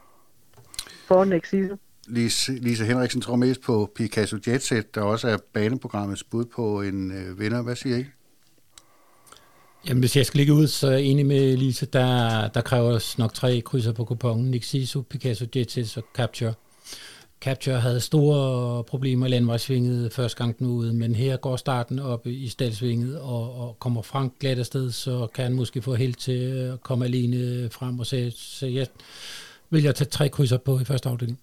for 1.07 1.25
next 1.25 1.49
season. 1.51 1.79
Lise, 2.07 2.51
Lise 2.51 2.85
Henriksen 2.85 3.21
tror 3.21 3.35
mest 3.35 3.61
på 3.61 3.91
Picasso 3.95 4.37
Jetset, 4.47 4.95
der 4.95 5.01
også 5.01 5.27
er 5.27 5.37
baneprogrammets 5.53 6.23
bud 6.23 6.45
på 6.45 6.81
en 6.81 7.11
øh, 7.11 7.39
vinder. 7.39 7.63
Hvad 7.63 7.75
siger 7.75 7.97
I? 7.97 8.05
Jamen, 9.87 9.99
hvis 9.99 10.17
jeg 10.17 10.25
skal 10.25 10.37
ligge 10.37 10.53
ud, 10.53 10.67
så 10.67 10.87
er 10.87 10.91
jeg 10.91 11.01
enig 11.01 11.25
med 11.25 11.57
Lise, 11.57 11.85
der, 11.85 12.47
der 12.47 12.61
kræver 12.61 13.15
nok 13.17 13.33
tre 13.33 13.61
krydser 13.61 13.91
på 13.91 14.05
kupongen. 14.05 14.51
Nixiso, 14.51 15.01
Picasso, 15.01 15.45
Jetis 15.55 15.97
og 15.97 16.03
Capture. 16.15 16.53
Capture 17.41 17.79
havde 17.79 17.99
store 17.99 18.83
problemer 18.83 19.25
i 19.25 19.29
landvejsvinget 19.29 20.13
første 20.13 20.37
gang 20.37 20.59
den 20.59 20.67
ude, 20.67 20.93
men 20.93 21.15
her 21.15 21.37
går 21.37 21.55
starten 21.55 21.99
op 21.99 22.27
i 22.27 22.47
stalsvinget, 22.47 23.19
og, 23.19 23.55
og 23.55 23.79
kommer 23.79 24.01
Frank 24.01 24.39
glat 24.39 24.59
afsted, 24.59 24.91
så 24.91 25.27
kan 25.33 25.43
han 25.43 25.53
måske 25.53 25.81
få 25.81 25.95
held 25.95 26.13
til 26.13 26.69
at 26.73 26.83
komme 26.83 27.05
alene 27.05 27.69
frem, 27.69 27.99
og 27.99 28.05
så, 28.05 28.31
så 28.35 28.65
jeg 28.65 28.87
vil 29.69 29.83
jeg 29.83 29.95
tage 29.95 30.09
tre 30.09 30.29
krydser 30.29 30.57
på 30.57 30.79
i 30.79 30.83
første 30.83 31.09
afdeling. 31.09 31.39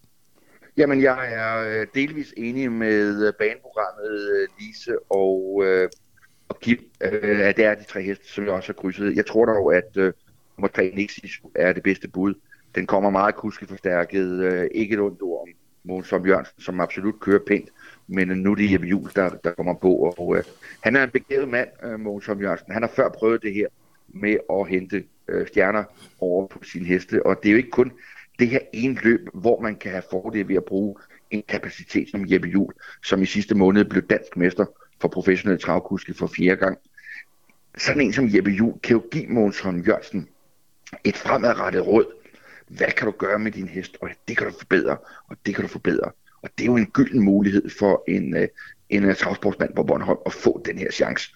Jamen, 0.77 1.03
jeg 1.03 1.33
er 1.33 1.81
øh, 1.81 1.87
delvis 1.95 2.35
enig 2.37 2.73
med 2.73 3.33
baneprogrammet, 3.33 4.31
øh, 4.31 4.49
Lise, 4.59 4.93
og 5.11 5.63
øh, 5.67 5.89
og 6.49 6.61
Kim, 6.61 6.79
øh, 7.01 7.57
det 7.57 7.65
er 7.65 7.75
de 7.75 7.85
tre 7.85 8.03
heste, 8.03 8.29
som 8.29 8.45
jeg 8.45 8.53
også 8.53 8.69
har 8.69 8.75
krydset. 8.75 9.17
Jeg 9.17 9.27
tror 9.27 9.45
dog, 9.47 9.75
at 9.75 9.97
øh, 9.97 10.13
nummer 10.57 10.69
3 10.69 10.93
Nixis 10.95 11.41
er 11.55 11.73
det 11.73 11.83
bedste 11.83 12.09
bud. 12.09 12.35
Den 12.75 12.87
kommer 12.87 13.11
meget 13.11 13.35
kuskeforstærket. 13.35 14.29
Øh, 14.29 14.69
ikke 14.75 14.95
et 14.95 15.01
ondt 15.01 15.23
ord 15.23 15.43
om 15.43 15.49
Mogens 15.85 16.13
Jørgensen, 16.13 16.61
som 16.61 16.81
absolut 16.81 17.21
kører 17.21 17.41
pænt. 17.47 17.69
Men 18.07 18.29
nu 18.29 18.51
er 18.51 18.55
det 18.55 18.73
Jeppe 18.73 18.87
Juhl, 18.87 19.11
der, 19.17 19.29
der 19.29 19.51
kommer 19.51 19.75
på. 19.75 20.15
Og, 20.19 20.37
øh, 20.37 20.45
han 20.81 20.97
er 20.97 21.05
en 21.05 21.11
begavet 21.11 21.49
mand, 21.49 21.69
øh, 21.83 22.23
som 22.23 22.41
Jørgensen. 22.41 22.73
Han 22.73 22.83
har 22.83 22.91
før 22.97 23.09
prøvet 23.09 23.43
det 23.43 23.55
her 23.55 23.67
med 24.09 24.37
at 24.51 24.69
hente 24.69 25.05
øh, 25.29 25.47
stjerner 25.47 25.85
over 26.21 26.47
på 26.47 26.65
sin 26.65 26.85
heste. 26.85 27.27
Og 27.27 27.43
det 27.43 27.49
er 27.49 27.53
jo 27.53 27.59
ikke 27.59 27.71
kun 27.71 27.93
det 28.39 28.49
her 28.49 28.61
ene 28.73 28.99
løb, 29.03 29.29
hvor 29.35 29.61
man 29.61 29.77
kan 29.77 29.91
have 29.91 30.03
fordel 30.11 30.49
ved 30.49 30.57
at 30.57 30.65
bruge 30.65 30.97
en 31.31 31.43
kapacitet 31.49 32.11
som 32.11 32.33
Jeppe 32.33 32.49
Juhl, 32.49 32.75
som 33.05 33.23
i 33.23 33.27
sidste 33.27 33.55
måned 33.55 33.85
blev 33.85 34.03
dansk 34.03 34.37
mester 34.37 34.65
for 35.01 35.09
professionelle 35.09 35.61
travkuske 35.61 36.15
for 36.15 36.27
fjerde 36.27 36.57
gang. 36.57 36.79
Sådan 37.79 38.01
en 38.01 38.13
som 38.13 38.35
Jeppe 38.35 38.51
Juhl 38.51 38.81
kan 38.81 38.97
jo 38.97 39.03
give 39.11 39.27
Måns 39.27 39.61
Holm 39.61 39.81
Jørgensen 39.81 40.29
et 41.05 41.17
fremadrettet 41.17 41.87
råd. 41.87 42.07
Hvad 42.69 42.87
kan 42.97 43.07
du 43.07 43.11
gøre 43.11 43.39
med 43.39 43.53
din 43.53 43.69
hest? 43.69 43.97
Og 44.01 44.11
det 44.29 44.37
kan 44.37 44.47
du 44.47 44.53
forbedre, 44.59 44.97
og 45.29 45.37
det 45.47 45.55
kan 45.55 45.63
du 45.63 45.69
forbedre. 45.69 46.11
Og 46.43 46.51
det 46.59 46.65
er 46.65 46.67
jo 46.67 46.77
en 46.77 46.91
gylden 46.91 47.25
mulighed 47.25 47.71
for 47.79 48.05
en, 48.09 48.37
øh, 48.37 48.49
en, 48.89 49.05
en 49.05 49.15
travsportsmand 49.15 49.75
på 49.75 49.83
Bornholm 49.83 50.19
at 50.27 50.33
få 50.33 50.63
den 50.65 50.79
her 50.79 50.91
chance. 50.91 51.35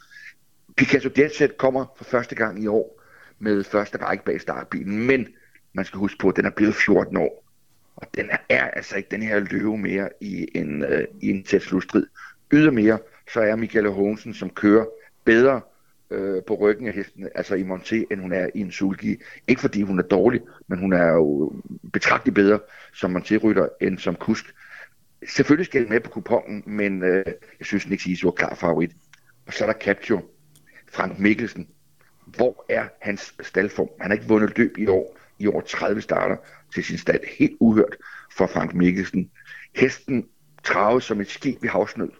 Picasso 0.76 1.10
Jetset 1.18 1.56
kommer 1.56 1.86
for 1.96 2.04
første 2.04 2.34
gang 2.34 2.62
i 2.62 2.66
år 2.66 3.02
med 3.38 3.64
første 3.64 3.98
række 3.98 4.24
bag 4.24 4.40
startbilen, 4.40 5.06
men 5.06 5.28
man 5.72 5.84
skal 5.84 5.98
huske 5.98 6.18
på, 6.18 6.28
at 6.28 6.36
den 6.36 6.44
er 6.44 6.50
blevet 6.50 6.74
14 6.74 7.16
år. 7.16 7.44
Og 7.96 8.06
den 8.14 8.30
er 8.48 8.70
altså 8.70 8.96
ikke 8.96 9.08
den 9.10 9.22
her 9.22 9.38
løve 9.38 9.78
mere 9.78 10.08
i 10.20 10.48
en, 10.54 10.84
øh, 10.84 11.04
i 11.20 11.30
en 11.30 11.44
tæt 11.44 11.62
slutstrid. 11.62 12.06
Ydermere, 12.52 12.98
så 13.32 13.40
er 13.40 13.56
Michael 13.56 13.88
Hogensen, 13.88 14.34
som 14.34 14.50
kører 14.50 14.84
bedre 15.24 15.60
øh, 16.10 16.42
på 16.46 16.54
ryggen 16.54 16.86
af 16.86 16.92
hesten, 16.92 17.28
altså 17.34 17.54
i 17.54 17.62
Monté, 17.62 18.04
end 18.10 18.20
hun 18.20 18.32
er 18.32 18.46
i 18.54 18.60
en 18.60 18.72
sulgi. 18.72 19.16
Ikke 19.48 19.60
fordi 19.60 19.82
hun 19.82 19.98
er 19.98 20.02
dårlig, 20.02 20.40
men 20.66 20.78
hun 20.78 20.92
er 20.92 21.06
jo 21.06 21.52
betragteligt 21.92 22.34
bedre 22.34 22.60
som 22.94 23.16
Monté-rytter 23.16 23.68
end 23.80 23.98
som 23.98 24.14
kusk. 24.14 24.54
Selvfølgelig 25.28 25.66
skal 25.66 25.80
jeg 25.80 25.90
med 25.90 26.00
på 26.00 26.10
kupongen, 26.10 26.62
men 26.66 27.02
øh, 27.02 27.24
jeg 27.58 27.66
synes, 27.66 27.88
Nick 27.88 28.02
Sisu 28.02 28.28
er 28.28 28.32
klar 28.32 28.54
favorit. 28.54 28.90
Og 29.46 29.52
så 29.52 29.64
er 29.64 29.72
der 29.72 29.78
Capture, 29.78 30.22
Frank 30.92 31.18
Mikkelsen. 31.18 31.68
Hvor 32.26 32.64
er 32.68 32.88
hans 33.00 33.34
staldform? 33.40 33.88
Han 34.00 34.10
har 34.10 34.14
ikke 34.14 34.28
vundet 34.28 34.58
løb 34.58 34.78
i 34.78 34.86
år. 34.86 35.18
I 35.38 35.46
år 35.46 35.60
30 35.60 36.00
starter 36.00 36.36
til 36.74 36.84
sin 36.84 36.98
stald. 36.98 37.20
Helt 37.38 37.56
uhørt 37.60 37.96
for 38.36 38.46
Frank 38.46 38.74
Mikkelsen. 38.74 39.30
Hesten 39.76 40.26
traves 40.64 41.04
som 41.04 41.20
et 41.20 41.28
skib 41.28 41.64
i 41.64 41.66
havsnød 41.66 42.10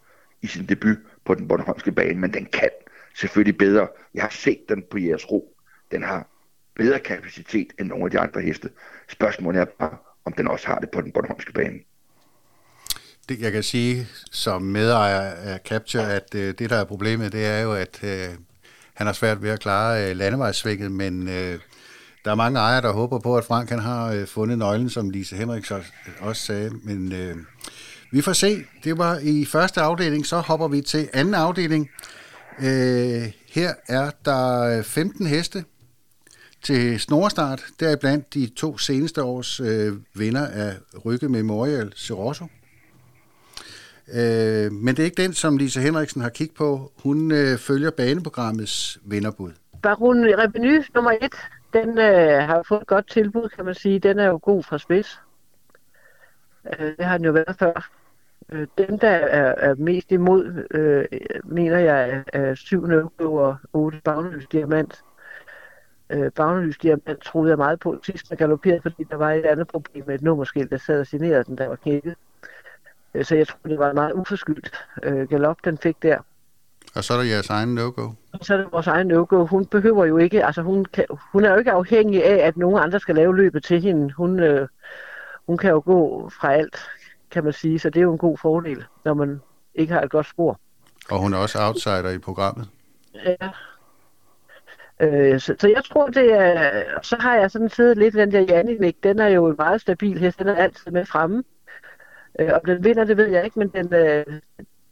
i 0.42 0.46
sin 0.46 0.66
debut 0.66 0.98
på 1.24 1.34
den 1.34 1.48
Bornholmske 1.48 1.92
bane, 1.92 2.20
men 2.20 2.34
den 2.34 2.46
kan 2.52 2.70
selvfølgelig 3.16 3.58
bedre. 3.58 3.88
Jeg 4.14 4.22
har 4.22 4.30
set 4.30 4.60
den 4.68 4.82
på 4.90 4.98
jeres 4.98 5.30
ro. 5.30 5.54
Den 5.90 6.02
har 6.02 6.26
bedre 6.74 6.98
kapacitet 6.98 7.66
end 7.78 7.88
nogle 7.88 8.04
af 8.04 8.10
de 8.10 8.18
andre 8.18 8.40
heste. 8.40 8.70
Spørgsmålet 9.08 9.60
er 9.60 9.64
bare, 9.64 9.96
om 10.24 10.32
den 10.32 10.48
også 10.48 10.66
har 10.66 10.78
det 10.78 10.90
på 10.90 11.00
den 11.00 11.12
Bornholmske 11.12 11.52
bane. 11.52 11.78
Det, 13.28 13.40
jeg 13.40 13.52
kan 13.52 13.62
sige 13.62 14.06
som 14.30 14.62
medejer 14.62 15.20
af 15.20 15.60
Capture, 15.64 16.12
at 16.12 16.34
øh, 16.34 16.54
det, 16.58 16.70
der 16.70 16.76
er 16.76 16.84
problemet, 16.84 17.32
det 17.32 17.46
er 17.46 17.60
jo, 17.60 17.72
at 17.72 18.00
øh, 18.04 18.28
han 18.94 19.06
har 19.06 19.14
svært 19.14 19.42
ved 19.42 19.50
at 19.50 19.60
klare 19.60 20.10
øh, 20.10 20.16
landevejsvækket, 20.16 20.92
men 20.92 21.28
øh, 21.28 21.58
der 22.24 22.30
er 22.30 22.34
mange 22.34 22.58
ejere, 22.58 22.82
der 22.82 22.92
håber 22.92 23.18
på, 23.18 23.36
at 23.36 23.44
Frank 23.44 23.68
han 23.70 23.78
har 23.78 24.12
øh, 24.12 24.26
fundet 24.26 24.58
nøglen, 24.58 24.90
som 24.90 25.10
Lise 25.10 25.36
Henriks 25.36 25.72
også 26.20 26.42
sagde, 26.42 26.70
men 26.70 27.12
øh, 27.12 27.36
vi 28.10 28.20
får 28.20 28.32
se. 28.32 28.64
Det 28.84 28.98
var 28.98 29.18
i 29.22 29.44
første 29.44 29.80
afdeling, 29.80 30.26
så 30.26 30.36
hopper 30.38 30.68
vi 30.68 30.80
til 30.80 31.08
anden 31.12 31.34
afdeling. 31.34 31.90
Øh, 32.58 33.32
her 33.52 33.74
er 33.88 34.10
der 34.24 34.82
15 34.82 35.26
heste 35.26 35.64
til 36.62 37.00
snorstart, 37.00 37.64
deriblandt 37.80 38.34
de 38.34 38.50
to 38.56 38.78
seneste 38.78 39.22
års 39.22 39.60
øh, 39.60 39.92
vinder 40.14 40.46
af 40.46 40.76
Rygge 41.04 41.28
Memorial 41.28 41.92
Cirosso. 41.96 42.44
Øh, 44.14 44.72
men 44.72 44.96
det 44.96 44.98
er 44.98 45.04
ikke 45.04 45.22
den, 45.22 45.32
som 45.32 45.56
Lisa 45.56 45.80
Henriksen 45.80 46.22
har 46.22 46.28
kigget 46.28 46.56
på. 46.56 46.92
Hun 47.02 47.32
øh, 47.32 47.58
følger 47.58 47.90
baneprogrammets 47.90 48.98
vinderbud. 49.04 49.52
Baron 49.82 50.24
Reveny 50.24 50.82
nummer 50.94 51.10
1, 51.22 51.34
den 51.72 51.98
øh, 51.98 52.42
har 52.42 52.62
fået 52.68 52.80
et 52.80 52.86
godt 52.86 53.10
tilbud, 53.10 53.48
kan 53.48 53.64
man 53.64 53.74
sige. 53.74 53.98
Den 53.98 54.18
er 54.18 54.26
jo 54.26 54.40
god 54.42 54.62
fra 54.62 54.78
spids. 54.78 55.20
Øh, 56.66 56.86
det 56.98 57.06
har 57.06 57.16
den 57.16 57.26
jo 57.26 57.32
været 57.32 57.56
før. 57.58 57.97
Øh, 58.52 58.66
dem, 58.78 58.98
der 58.98 59.08
er, 59.08 59.54
er 59.70 59.74
mest 59.74 60.12
imod, 60.12 60.66
øh, 60.70 61.04
mener 61.44 61.78
jeg, 61.78 62.24
er 62.32 62.54
7 62.54 62.86
Nøvgøv 62.86 63.34
og 63.34 63.56
8 63.72 64.00
Bagnelys 64.04 64.46
Diamant. 64.52 65.02
Øh, 66.10 66.30
Bagnelys 66.32 66.78
Diamant 66.78 67.22
troede 67.22 67.50
jeg 67.50 67.58
meget 67.58 67.80
på 67.80 68.00
sidst, 68.02 68.30
man 68.30 68.36
galopperede, 68.36 68.82
fordi 68.82 69.04
der 69.10 69.16
var 69.16 69.32
et 69.32 69.46
andet 69.46 69.68
problem 69.68 70.04
med 70.06 70.14
et 70.14 70.22
nummerskilt, 70.22 70.70
der 70.70 70.78
sad 70.78 71.00
og 71.00 71.06
generede 71.06 71.44
den, 71.44 71.58
der 71.58 71.68
var 71.68 71.76
knækket. 71.76 72.14
Øh, 73.14 73.24
så 73.24 73.36
jeg 73.36 73.48
tror, 73.48 73.58
det 73.64 73.78
var 73.78 73.92
meget 73.92 74.12
uforskyldt 74.12 74.84
øh, 75.02 75.28
galop, 75.28 75.56
den 75.64 75.78
fik 75.78 76.02
der. 76.02 76.18
Og 76.94 77.04
så 77.04 77.14
er 77.14 77.16
der 77.18 77.24
jeres 77.24 77.50
egen 77.50 77.74
no-go? 77.74 78.10
Og 78.32 78.38
så 78.42 78.54
er 78.54 78.58
det 78.58 78.72
vores 78.72 78.86
egen 78.86 79.06
no-go. 79.06 79.46
Hun 79.46 79.66
behøver 79.66 80.04
jo 80.04 80.16
ikke, 80.16 80.44
altså 80.44 80.62
hun, 80.62 80.84
kan, 80.84 81.04
hun 81.32 81.44
er 81.44 81.50
jo 81.50 81.56
ikke 81.56 81.70
afhængig 81.70 82.24
af, 82.24 82.46
at 82.46 82.56
nogen 82.56 82.82
andre 82.82 83.00
skal 83.00 83.14
lave 83.14 83.36
løbet 83.36 83.64
til 83.64 83.80
hende. 83.80 84.12
Hun, 84.12 84.40
øh, 84.40 84.68
hun 85.46 85.56
kan 85.56 85.70
jo 85.70 85.82
gå 85.84 86.30
fra 86.40 86.54
alt, 86.54 86.76
kan 87.30 87.44
man 87.44 87.52
sige, 87.52 87.78
så 87.78 87.90
det 87.90 88.00
er 88.00 88.04
jo 88.04 88.12
en 88.12 88.18
god 88.18 88.38
fordel, 88.38 88.84
når 89.04 89.14
man 89.14 89.40
ikke 89.74 89.92
har 89.92 90.00
et 90.00 90.10
godt 90.10 90.26
spor. 90.26 90.60
Og 91.10 91.18
hun 91.18 91.34
er 91.34 91.38
også 91.38 91.58
outsider 91.58 92.10
i 92.10 92.18
programmet? 92.18 92.68
Ja. 93.14 93.48
Øh, 95.00 95.40
så, 95.40 95.54
så 95.58 95.68
jeg 95.68 95.84
tror, 95.84 96.06
det 96.06 96.32
er... 96.32 96.82
Så 97.02 97.16
har 97.16 97.36
jeg 97.36 97.50
sådan 97.50 97.68
siddet 97.68 97.98
lidt 97.98 98.14
den 98.14 98.32
der 98.32 98.40
Jannik, 98.40 99.02
den 99.02 99.18
er 99.18 99.28
jo 99.28 99.46
en 99.46 99.54
meget 99.58 99.80
stabil 99.80 100.18
hest, 100.18 100.38
den 100.38 100.48
er 100.48 100.54
altid 100.54 100.90
med 100.90 101.06
fremme. 101.06 101.44
Øh, 102.38 102.50
om 102.54 102.60
den 102.66 102.84
vinder, 102.84 103.04
det 103.04 103.16
ved 103.16 103.26
jeg 103.26 103.44
ikke, 103.44 103.58
men 103.58 103.68
den, 103.68 103.94
øh, 103.94 104.26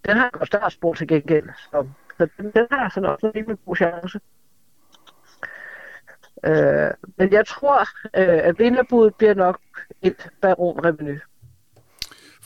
den 0.06 0.16
har 0.16 0.42
et 0.42 0.46
større 0.46 0.70
spor 0.70 0.94
til 0.94 1.08
gengæld. 1.08 1.48
Så, 1.70 1.86
så 2.18 2.28
den, 2.36 2.50
den 2.50 2.66
har 2.70 2.88
sådan 2.88 3.10
også 3.10 3.26
en 3.26 3.34
rimelig 3.34 3.58
god 3.66 3.76
chance. 3.76 4.20
Øh, 6.44 6.90
men 7.16 7.32
jeg 7.32 7.46
tror, 7.46 7.80
øh, 8.04 8.40
at 8.48 8.58
vinderbuddet 8.58 9.14
bliver 9.14 9.34
nok 9.34 9.60
et 10.02 10.30
baron 10.40 10.84
reveny. 10.84 11.18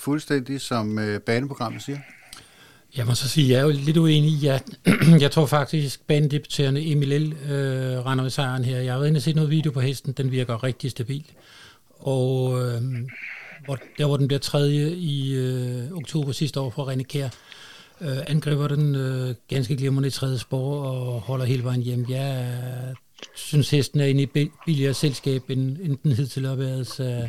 Fuldstændig 0.00 0.60
som 0.60 0.98
øh, 0.98 1.20
baneprogrammet 1.20 1.82
siger. 1.82 1.98
Jeg 2.96 3.06
må 3.06 3.14
så 3.14 3.28
sige, 3.28 3.50
jeg 3.50 3.58
er 3.58 3.62
jo 3.62 3.70
lidt 3.70 3.96
uenig 3.96 4.30
i, 4.30 4.46
at 4.46 4.64
jeg 5.24 5.30
tror 5.30 5.46
faktisk, 5.46 6.06
banedebuterende 6.06 6.92
Emil 6.92 7.20
L. 7.22 7.32
Øh, 7.32 8.06
render 8.06 8.22
med 8.22 8.30
sejren 8.30 8.64
her. 8.64 8.78
Jeg 8.78 8.92
har 8.92 8.98
været 8.98 9.08
inde 9.08 9.18
og 9.18 9.22
set 9.22 9.36
noget 9.36 9.50
video 9.50 9.70
på 9.70 9.80
hesten, 9.80 10.12
den 10.12 10.30
virker 10.30 10.64
rigtig 10.64 10.90
stabil. 10.90 11.24
Og 11.98 12.60
øh, 12.62 12.82
hvor, 13.64 13.78
der 13.98 14.06
hvor 14.06 14.16
den 14.16 14.28
bliver 14.28 14.40
tredje 14.40 14.90
i 14.90 15.34
øh, 15.34 15.92
oktober 15.92 16.32
sidste 16.32 16.60
år 16.60 16.70
for 16.70 16.92
René 16.92 17.02
Kær, 17.02 17.28
øh, 18.00 18.18
angriber 18.26 18.68
den 18.68 18.94
øh, 18.94 19.34
ganske 19.48 19.76
glimrende 19.76 20.08
i 20.08 20.10
tredje 20.10 20.38
spor 20.38 20.82
og 20.82 21.20
holder 21.20 21.44
hele 21.44 21.64
vejen 21.64 21.82
hjem. 21.82 22.06
Jeg 22.08 22.58
øh, 22.88 22.94
synes, 23.36 23.70
hesten 23.70 24.00
er 24.00 24.04
inde 24.04 24.22
i 24.22 24.50
billigere 24.66 24.94
selskab, 24.94 25.42
end, 25.50 25.78
end 25.82 25.96
den 26.02 26.12
hidtil 26.12 26.46
har 26.46 26.54
været. 26.54 26.86
Så, 26.86 27.28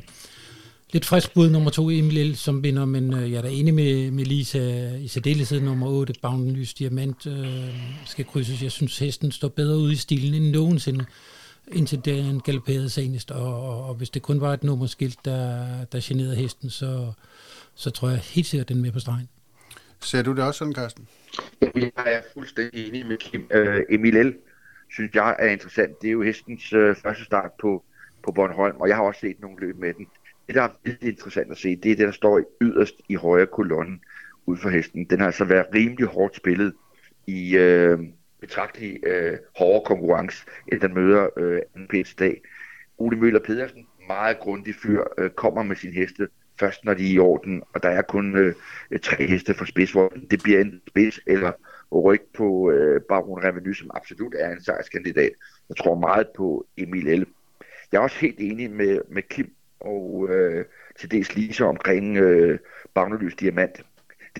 lidt 0.91 1.05
frisk 1.05 1.33
bud 1.33 1.49
nummer 1.49 1.69
to, 1.69 1.89
Emil 1.89 2.31
L., 2.31 2.35
som 2.35 2.63
vinder, 2.63 2.85
men 2.85 3.13
øh, 3.13 3.31
jeg 3.31 3.37
er 3.37 3.41
da 3.41 3.47
enig 3.47 3.73
med, 3.73 4.11
med 4.11 4.25
Lisa 4.25 4.95
i 4.95 5.07
særdeleshed 5.07 5.61
nummer 5.61 5.87
8, 5.87 6.13
Bound 6.21 6.51
Lys 6.51 6.73
Diamant, 6.73 7.27
øh, 7.27 7.75
skal 8.05 8.25
krydses. 8.25 8.63
Jeg 8.63 8.71
synes, 8.71 8.99
hesten 8.99 9.31
står 9.31 9.47
bedre 9.47 9.77
ud 9.77 9.91
i 9.91 9.95
stilen 9.95 10.33
end 10.33 10.51
nogensinde 10.51 11.05
indtil 11.71 12.05
den 12.05 12.39
galopperede 12.39 12.89
senest, 12.89 13.31
og, 13.31 13.69
og, 13.69 13.85
og 13.85 13.95
hvis 13.95 14.09
det 14.09 14.21
kun 14.21 14.41
var 14.41 14.53
et 14.53 14.63
nummerskilt, 14.63 15.25
der, 15.25 15.65
der 15.91 15.99
generede 16.03 16.35
hesten, 16.35 16.69
så, 16.69 17.13
så 17.75 17.89
tror 17.89 18.09
jeg 18.09 18.19
helt 18.19 18.47
sikkert, 18.47 18.69
den 18.69 18.81
med 18.81 18.91
på 18.91 18.99
stregen. 18.99 19.29
Ser 19.99 20.21
du 20.21 20.35
det 20.35 20.43
også 20.43 20.57
sådan, 20.57 20.73
Carsten? 20.73 21.07
Jeg 21.75 21.91
er 21.95 22.21
fuldstændig 22.33 22.87
enig 22.87 23.05
med 23.05 23.17
Kim. 23.17 23.49
Uh, 23.55 23.95
Emil 23.95 24.25
L. 24.25 24.33
synes 24.91 25.15
jeg 25.15 25.35
er 25.39 25.47
interessant. 25.47 26.01
Det 26.01 26.07
er 26.07 26.11
jo 26.11 26.21
hestens 26.21 26.73
uh, 26.73 26.95
første 26.95 27.25
start 27.25 27.51
på, 27.61 27.83
på 28.23 28.31
Bornholm, 28.31 28.77
og 28.77 28.87
jeg 28.87 28.95
har 28.95 29.03
også 29.03 29.19
set 29.19 29.39
nogle 29.41 29.59
løb 29.59 29.77
med 29.77 29.93
den. 29.93 30.07
Det, 30.47 30.55
der 30.55 30.61
er 30.61 30.69
vildt 30.83 31.03
interessant 31.03 31.51
at 31.51 31.57
se, 31.57 31.75
det 31.75 31.91
er 31.91 31.95
det, 31.95 32.05
der 32.05 32.11
står 32.11 32.41
yderst 32.61 32.95
i 33.09 33.15
højre 33.15 33.47
kolonnen 33.47 34.01
ud 34.45 34.57
for 34.57 34.69
hesten. 34.69 35.05
Den 35.05 35.19
har 35.19 35.25
altså 35.25 35.45
været 35.45 35.65
rimelig 35.73 36.05
hårdt 36.05 36.35
spillet 36.35 36.73
i, 37.27 37.57
øh, 37.57 37.99
betragtelig 38.41 38.99
øh, 39.05 39.37
hårdere 39.57 39.85
konkurrence, 39.85 40.45
end 40.71 40.81
den 40.81 40.93
møder 40.93 41.27
øh, 41.37 41.61
anden 41.75 42.05
dag. 42.19 42.41
Ole 42.97 43.17
Møller 43.17 43.39
Pedersen, 43.39 43.87
meget 44.07 44.39
grundig 44.39 44.75
fyr, 44.75 45.03
øh, 45.17 45.29
kommer 45.29 45.63
med 45.63 45.75
sin 45.75 45.93
heste 45.93 46.27
først, 46.59 46.85
når 46.85 46.93
de 46.93 47.09
er 47.09 47.13
i 47.13 47.19
orden, 47.19 47.63
og 47.73 47.83
der 47.83 47.89
er 47.89 48.01
kun 48.01 48.37
øh, 48.37 48.55
tre 49.01 49.27
heste 49.27 49.53
for 49.53 49.65
spids, 49.65 49.91
hvor 49.91 50.13
det 50.31 50.43
bliver 50.43 50.61
en 50.61 50.81
spids 50.87 51.19
eller 51.27 51.51
ryg 51.91 52.21
på 52.33 52.71
øh, 52.71 53.01
Baron 53.01 53.43
Revenue, 53.43 53.75
som 53.75 53.91
absolut 53.93 54.35
er 54.39 54.51
en 54.51 54.63
sejrskandidat. 54.63 55.31
Jeg 55.69 55.77
tror 55.77 55.99
meget 55.99 56.27
på 56.37 56.65
Emil 56.77 57.19
L. 57.19 57.25
Jeg 57.91 57.97
er 57.97 58.01
også 58.01 58.19
helt 58.19 58.39
enig 58.39 58.71
med, 58.71 59.01
med 59.09 59.21
Kim 59.29 59.53
og 59.81 60.27
øh, 60.29 60.65
til 60.99 61.11
dels 61.11 61.35
Lise 61.35 61.65
omkring 61.65 62.17
øh, 62.17 62.59
Bagnolys 62.93 63.35
Diamant. 63.35 63.81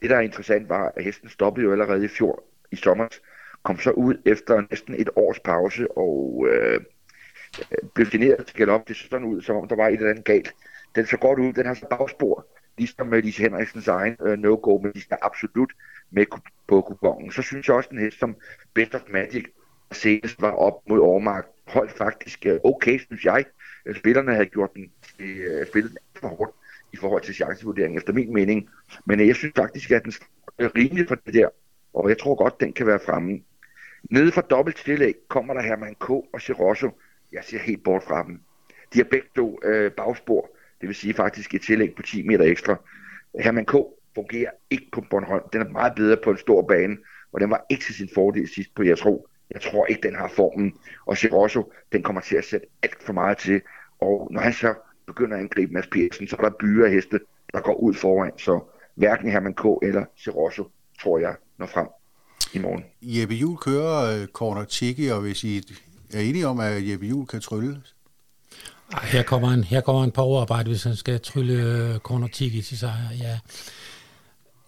Det, 0.01 0.09
der 0.09 0.15
er 0.15 0.21
interessant, 0.21 0.69
var, 0.69 0.93
at 0.95 1.03
hesten 1.03 1.29
stoppede 1.29 1.65
jo 1.65 1.71
allerede 1.71 2.05
i 2.05 2.07
fjor 2.07 2.43
i 2.71 2.75
sommer 2.75 3.07
kom 3.63 3.79
så 3.79 3.91
ud 3.91 4.21
efter 4.25 4.63
næsten 4.69 4.95
et 5.01 5.09
års 5.15 5.39
pause, 5.39 5.91
og 5.97 6.47
øh, 6.49 6.81
blev 7.93 8.07
generet 8.07 8.45
til 8.45 8.57
galop. 8.57 8.87
Det 8.87 8.95
så 8.95 9.07
sådan 9.09 9.27
ud, 9.27 9.41
som 9.41 9.55
om 9.55 9.67
der 9.67 9.75
var 9.75 9.87
et 9.87 9.93
eller 9.93 10.09
andet 10.09 10.25
galt. 10.25 10.53
Den 10.95 11.05
så 11.05 11.17
godt 11.17 11.39
ud, 11.39 11.53
den 11.53 11.65
har 11.65 11.73
så 11.73 11.85
bagspor, 11.89 12.47
ligesom 12.77 13.07
med 13.07 13.21
Lise 13.21 13.41
Henriksens 13.41 13.87
egen 13.87 14.17
øh, 14.25 14.37
no-go, 14.39 14.77
men 14.77 14.93
de 14.93 15.01
skal 15.01 15.17
absolut 15.21 15.71
med 16.11 16.25
på 16.67 16.81
kupongen. 16.81 17.31
Så 17.31 17.41
synes 17.41 17.67
jeg 17.67 17.75
også, 17.75 17.89
den 17.91 17.99
hest 17.99 18.19
som 18.19 18.35
Best 18.73 18.95
of 18.95 19.01
Magic 19.09 19.45
senest 19.91 20.41
var 20.41 20.51
op 20.51 20.89
mod 20.89 20.99
Overmark, 20.99 21.45
holdt 21.67 21.91
faktisk 21.91 22.45
øh, 22.45 22.59
okay, 22.63 22.99
synes 22.99 23.25
jeg. 23.25 23.45
Øh, 23.85 23.95
spillerne 23.95 24.33
havde 24.33 24.45
gjort 24.45 24.73
den, 24.73 24.91
øh, 25.19 25.67
spillet 25.67 25.97
for 26.15 26.27
hårdt 26.27 26.55
i 26.93 26.97
forhold 26.97 27.21
til 27.21 27.35
chancevurdering, 27.35 27.97
efter 27.97 28.13
min 28.13 28.33
mening. 28.33 28.69
Men 29.05 29.19
øh, 29.19 29.27
jeg 29.27 29.35
synes 29.35 29.53
faktisk, 29.55 29.91
at 29.91 30.03
den 30.03 30.13
er 30.57 30.75
rimelig 30.75 31.07
for 31.07 31.15
det 31.15 31.33
der, 31.33 31.49
og 31.93 32.09
jeg 32.09 32.17
tror 32.17 32.35
godt, 32.35 32.59
den 32.59 32.73
kan 32.73 32.87
være 32.87 32.99
fremme. 33.05 33.41
Nede 34.09 34.31
fra 34.31 34.41
dobbelt 34.41 34.77
tillæg 34.77 35.13
kommer 35.27 35.53
der 35.53 35.61
Herman 35.61 35.95
K. 35.95 36.09
og 36.09 36.41
Cirosso. 36.41 36.89
Jeg 37.31 37.43
ser 37.43 37.59
helt 37.59 37.83
bort 37.83 38.03
fra 38.03 38.23
dem. 38.23 38.41
De 38.93 38.99
har 38.99 39.03
begge 39.03 39.27
to 39.35 39.59
øh, 39.63 39.91
bagspor, 39.91 40.49
det 40.81 40.87
vil 40.87 40.95
sige 40.95 41.13
faktisk 41.13 41.53
et 41.55 41.61
tillæg 41.61 41.95
på 41.95 42.01
10 42.01 42.27
meter 42.27 42.45
ekstra. 42.45 42.75
Herman 43.39 43.65
K. 43.65 43.71
fungerer 44.15 44.51
ikke 44.69 44.87
på 44.91 45.01
Bornholm. 45.09 45.43
Den 45.53 45.61
er 45.61 45.69
meget 45.69 45.93
bedre 45.95 46.17
på 46.23 46.31
en 46.31 46.37
stor 46.37 46.61
bane, 46.61 46.97
og 47.31 47.41
den 47.41 47.49
var 47.49 47.65
ikke 47.69 47.83
til 47.83 47.95
sin 47.95 48.09
fordel 48.13 48.47
sidst 48.47 48.75
på 48.75 48.83
jeg 48.83 48.97
tror. 48.97 49.27
Jeg 49.51 49.61
tror 49.61 49.85
ikke, 49.85 50.01
den 50.07 50.15
har 50.15 50.31
formen. 50.35 50.73
Og 51.05 51.17
Cirosso, 51.17 51.73
den 51.91 52.03
kommer 52.03 52.21
til 52.21 52.35
at 52.35 52.45
sætte 52.45 52.67
alt 52.83 53.03
for 53.03 53.13
meget 53.13 53.37
til. 53.37 53.61
Og 54.01 54.27
når 54.31 54.41
han 54.41 54.53
så 54.53 54.73
begynder 55.07 55.37
at 55.37 55.43
angribe 55.43 55.73
Mads 55.73 55.87
Petersen, 55.87 56.27
så 56.27 56.35
er 56.35 56.41
der 56.41 56.49
byer 56.59 56.85
af 56.85 56.91
heste, 56.91 57.19
der 57.53 57.61
går 57.61 57.73
ud 57.73 57.93
foran. 57.93 58.31
Så 58.37 58.59
hverken 58.95 59.31
Herman 59.31 59.53
K. 59.53 59.65
eller 59.81 60.05
Cirosso, 60.23 60.63
tror 61.01 61.19
jeg, 61.19 61.35
når 61.57 61.65
frem 61.65 61.87
i 62.53 62.59
morgen. 62.59 62.83
Jeppe 63.01 63.35
Juhl 63.35 63.57
kører 63.57 64.21
uh, 64.21 64.27
Corner 64.27 64.63
Tiki, 64.63 65.07
og 65.07 65.21
hvis 65.21 65.43
I 65.43 65.57
er 66.13 66.19
enige 66.19 66.47
om, 66.47 66.59
at 66.59 66.89
Jeppe 66.89 67.05
Juhl 67.05 67.27
kan 67.27 67.41
trylle? 67.41 67.81
Her 69.03 69.23
kommer 69.23 69.51
en, 69.51 69.63
her 69.63 69.81
kommer 69.81 70.03
en 70.03 70.11
par 70.11 70.21
overarbejde, 70.21 70.69
hvis 70.69 70.83
han 70.83 70.95
skal 70.95 71.19
trylle 71.19 71.89
uh, 71.93 71.99
Corner 71.99 72.27
Tiki 72.27 72.61
til 72.61 72.77
sig. 72.77 72.93
Ja. 73.19 73.39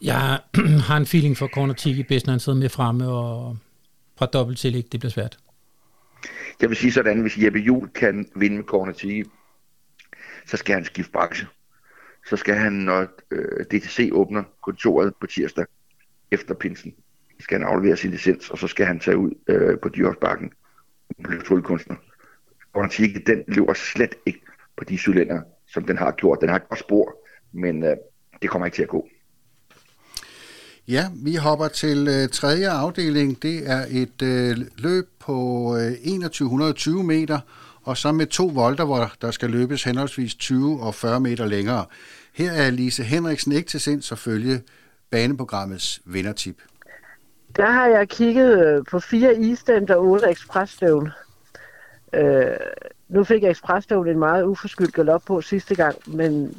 Jeg 0.01 0.39
har 0.87 0.97
en 0.97 1.05
feeling 1.05 1.37
for 1.37 1.47
Corner 1.47 1.73
Tiki 1.73 2.03
bedst, 2.03 2.25
når 2.25 2.31
han 2.31 2.39
sidder 2.39 2.59
med 2.59 2.69
fremme, 2.69 3.07
og 3.09 3.57
fra 4.17 4.25
dobbelt 4.25 4.59
tillæg, 4.59 4.91
det 4.91 4.99
bliver 4.99 5.11
svært. 5.11 5.37
Jeg 6.61 6.69
vil 6.69 6.77
sige 6.77 6.91
sådan, 6.91 7.21
hvis 7.21 7.37
Jeppe 7.37 7.59
Juhl 7.59 7.89
kan 7.89 8.27
vinde 8.35 8.55
med 8.55 8.63
Corner 8.63 8.93
Tiki, 8.93 9.23
så 10.45 10.57
skal 10.57 10.75
han 10.75 10.85
skifte 10.85 11.11
branche. 11.11 11.47
Så 12.25 12.35
skal 12.37 12.55
han, 12.55 12.73
når 12.73 13.07
øh, 13.31 13.65
DTC 13.65 14.09
åbner 14.11 14.43
kontoret 14.61 15.13
på 15.21 15.27
tirsdag 15.27 15.65
efter 16.31 16.53
pinsen, 16.53 16.95
skal 17.39 17.59
han 17.59 17.67
aflevere 17.67 17.97
sin 17.97 18.11
licens, 18.11 18.49
og 18.49 18.57
så 18.57 18.67
skal 18.67 18.85
han 18.85 18.99
tage 18.99 19.17
ud 19.17 19.31
øh, 19.47 19.79
på 19.79 19.89
Dyrhåsbakken 19.89 20.51
og 21.09 21.23
blive 21.23 21.41
tryllekunstner. 21.41 21.95
Kontiki, 22.73 23.19
den 23.19 23.43
løber 23.47 23.73
slet 23.73 24.15
ikke 24.25 24.41
på 24.77 24.83
de 24.83 24.97
cylinder, 24.97 25.41
som 25.67 25.83
den 25.83 25.97
har 25.97 26.11
gjort. 26.11 26.41
Den 26.41 26.49
har 26.49 26.55
et 26.55 26.69
godt 26.69 26.79
spor, 26.79 27.15
men 27.51 27.83
øh, 27.83 27.97
det 28.41 28.49
kommer 28.49 28.65
ikke 28.65 28.75
til 28.75 28.83
at 28.83 28.89
gå. 28.89 29.07
Ja, 30.87 31.05
vi 31.13 31.35
hopper 31.35 31.67
til 31.67 32.07
øh, 32.07 32.29
tredje 32.29 32.69
afdeling. 32.69 33.41
Det 33.41 33.69
er 33.69 33.85
et 33.89 34.21
øh, 34.21 34.57
løb 34.77 35.09
på 35.19 35.35
øh, 35.77 35.91
2120 35.91 37.03
meter, 37.03 37.39
og 37.83 37.97
så 37.97 38.11
med 38.11 38.27
to 38.27 38.45
volter, 38.45 38.85
hvor 38.85 39.11
der 39.21 39.31
skal 39.31 39.49
løbes 39.49 39.83
henholdsvis 39.83 40.35
20 40.35 40.81
og 40.81 40.95
40 40.95 41.19
meter 41.19 41.45
længere. 41.45 41.85
Her 42.33 42.51
er 42.51 42.69
Lise 42.69 43.03
Henriksen 43.03 43.51
ikke 43.51 43.69
til 43.69 43.79
sinds 43.79 44.05
så 44.05 44.15
følge 44.15 44.61
baneprogrammets 45.11 46.01
vindertip. 46.05 46.57
Der 47.55 47.71
har 47.71 47.87
jeg 47.87 48.09
kigget 48.09 48.65
øh, 48.65 48.83
på 48.91 48.99
fire 48.99 49.39
isdænd 49.39 49.89
og 49.89 50.03
otte 50.05 50.29
ekspresstøvn. 50.29 51.09
Øh, 52.13 52.45
nu 53.09 53.23
fik 53.23 53.43
jeg 53.43 53.49
ekspresstøvn 53.49 54.07
en 54.07 54.19
meget 54.19 54.43
uforskyldt 54.43 54.93
galop 54.93 55.21
på 55.25 55.41
sidste 55.41 55.75
gang, 55.75 55.95
men 56.05 56.57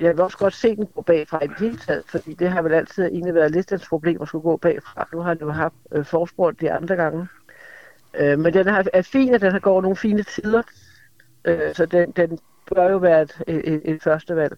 jeg 0.00 0.12
vil 0.12 0.20
også 0.20 0.38
godt 0.38 0.54
se 0.54 0.76
den 0.76 0.86
gå 0.86 1.02
bagfra 1.02 1.44
i 1.44 1.46
det 1.46 1.58
hele 1.58 1.76
taget, 1.76 2.02
fordi 2.06 2.34
det 2.34 2.50
har 2.50 2.62
vel 2.62 2.72
altid 2.72 3.04
egentlig 3.04 3.34
været 3.34 3.50
lidt 3.50 3.66
problemer 3.66 3.88
problem 3.88 4.22
at 4.22 4.28
skulle 4.28 4.42
gå 4.42 4.56
bagfra. 4.56 5.08
Nu 5.12 5.20
har 5.20 5.34
den 5.34 5.42
jo 5.42 5.52
haft 5.52 5.74
øh, 5.92 6.04
forspurgt 6.04 6.60
de 6.60 6.72
andre 6.72 6.96
gange. 6.96 7.28
Øh, 8.14 8.38
men 8.38 8.54
den 8.54 8.68
er 8.68 9.02
fin, 9.02 9.34
at 9.34 9.40
den 9.40 9.52
har 9.52 9.58
gået 9.58 9.82
nogle 9.82 9.96
fine 9.96 10.22
tider, 10.22 10.62
øh, 11.44 11.74
så 11.74 11.86
den, 11.86 12.10
den 12.10 12.38
bør 12.74 12.90
jo 12.90 12.96
være 12.96 13.22
et, 13.22 13.42
et, 13.46 13.80
et 13.84 14.02
første 14.02 14.36
valg. 14.36 14.56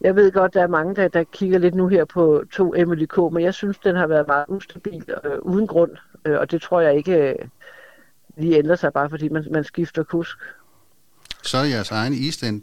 Jeg 0.00 0.16
ved 0.16 0.32
godt, 0.32 0.54
der 0.54 0.62
er 0.62 0.66
mange, 0.66 0.94
der, 0.94 1.08
der 1.08 1.24
kigger 1.24 1.58
lidt 1.58 1.74
nu 1.74 1.88
her 1.88 2.04
på 2.04 2.44
to 2.52 2.74
Emily 2.74 3.06
K, 3.06 3.18
men 3.18 3.42
jeg 3.42 3.54
synes, 3.54 3.78
den 3.78 3.96
har 3.96 4.06
været 4.06 4.26
meget 4.26 4.44
ustabil 4.48 5.04
øh, 5.24 5.38
uden 5.38 5.66
grund, 5.66 5.90
øh, 6.24 6.38
og 6.38 6.50
det 6.50 6.62
tror 6.62 6.80
jeg 6.80 6.96
ikke 6.96 7.28
øh, 7.28 7.34
lige 8.36 8.58
ændrer 8.58 8.76
sig, 8.76 8.92
bare 8.92 9.10
fordi 9.10 9.28
man, 9.28 9.44
man 9.50 9.64
skifter 9.64 10.02
kusk. 10.02 10.38
Så 11.42 11.58
er 11.58 11.64
jeres 11.64 11.90
egen 11.90 12.12
Eastend? 12.24 12.62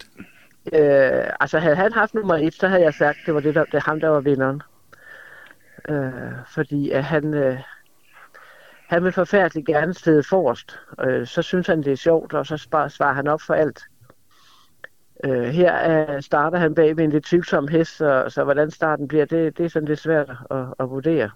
Øh, 0.74 1.28
altså, 1.40 1.60
havde 1.60 1.76
han 1.76 1.94
haft 1.94 2.14
nummer 2.14 2.36
et, 2.36 2.54
så 2.54 2.68
havde 2.68 2.84
jeg 2.84 2.94
sagt, 2.94 3.18
det 3.26 3.34
var 3.34 3.40
det, 3.40 3.56
der, 3.56 3.66
det 3.66 3.84
ham, 3.84 4.00
der 4.00 4.10
var 4.10 4.20
vinderen. 4.20 4.62
Øh, 5.90 6.32
fordi 6.48 6.92
at 6.92 7.04
han, 7.04 7.34
øh, 7.34 7.60
han 8.88 9.04
vil 9.04 9.12
forfærdeligt 9.12 9.68
gerne 9.68 9.94
sidde 9.94 10.24
forrest. 10.30 10.80
Øh, 11.02 11.28
så 11.28 11.42
synes 11.42 11.68
han, 11.68 11.84
det 11.84 11.92
er 11.92 11.98
sjovt, 11.98 12.34
og 12.34 12.46
så 12.46 12.58
svarer 12.90 13.14
han 13.14 13.28
op 13.28 13.42
for 13.42 13.54
alt. 13.54 13.84
Øh, 15.24 15.44
her 15.44 16.06
uh, 16.16 16.22
starter 16.22 16.58
han 16.58 16.76
bag 16.76 16.96
med 16.96 17.04
en 17.04 17.10
lidt 17.10 17.26
tvivlsom 17.26 17.68
hest, 17.68 17.98
så, 17.98 18.26
så 18.30 18.44
hvordan 18.44 18.72
starten 18.72 19.08
bliver, 19.08 19.26
det, 19.26 19.58
det 19.58 19.66
er 19.66 19.70
sådan 19.70 19.88
lidt 19.88 20.00
svært 20.00 20.30
at, 20.52 20.66
at 20.80 20.90
vurdere. 20.90 21.32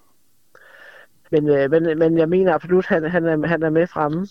Men, 1.32 1.50
øh, 1.50 1.72
men, 1.72 2.00
men 2.00 2.18
jeg 2.18 2.30
mener 2.30 2.54
absolut, 2.54 2.86
at 2.92 3.02
han, 3.02 3.12
han, 3.12 3.26
er, 3.26 3.48
han 3.48 3.64
er 3.64 3.70
med 3.70 3.88
fremme. 3.88 4.28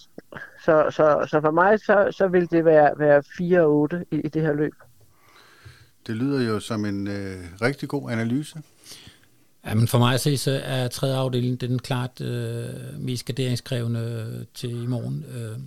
Så, 0.64 0.86
så, 0.90 1.26
så 1.30 1.40
for 1.40 1.50
mig, 1.50 1.80
så, 1.80 2.08
så 2.10 2.28
vil 2.28 2.50
det 2.50 2.64
være, 2.64 2.98
være 2.98 3.22
4-8 3.98 4.04
i, 4.10 4.20
i 4.20 4.28
det 4.28 4.42
her 4.42 4.52
løb. 4.52 4.74
Det 6.08 6.16
lyder 6.16 6.42
jo 6.42 6.60
som 6.60 6.84
en 6.84 7.06
øh, 7.06 7.44
rigtig 7.62 7.88
god 7.88 8.10
analyse. 8.10 8.62
Jamen 9.66 9.88
for 9.88 9.98
mig 9.98 10.14
at 10.14 10.20
se, 10.20 10.36
så 10.36 10.60
er 10.64 10.88
tredje 10.88 11.16
afdeling 11.16 11.60
den 11.60 11.78
klart 11.78 12.20
øh, 12.20 12.68
mest 12.98 13.24
garderingskrævende 13.24 14.34
øh, 14.40 14.46
til 14.54 14.82
i 14.82 14.86
morgen. 14.86 15.24
Øh, 15.34 15.58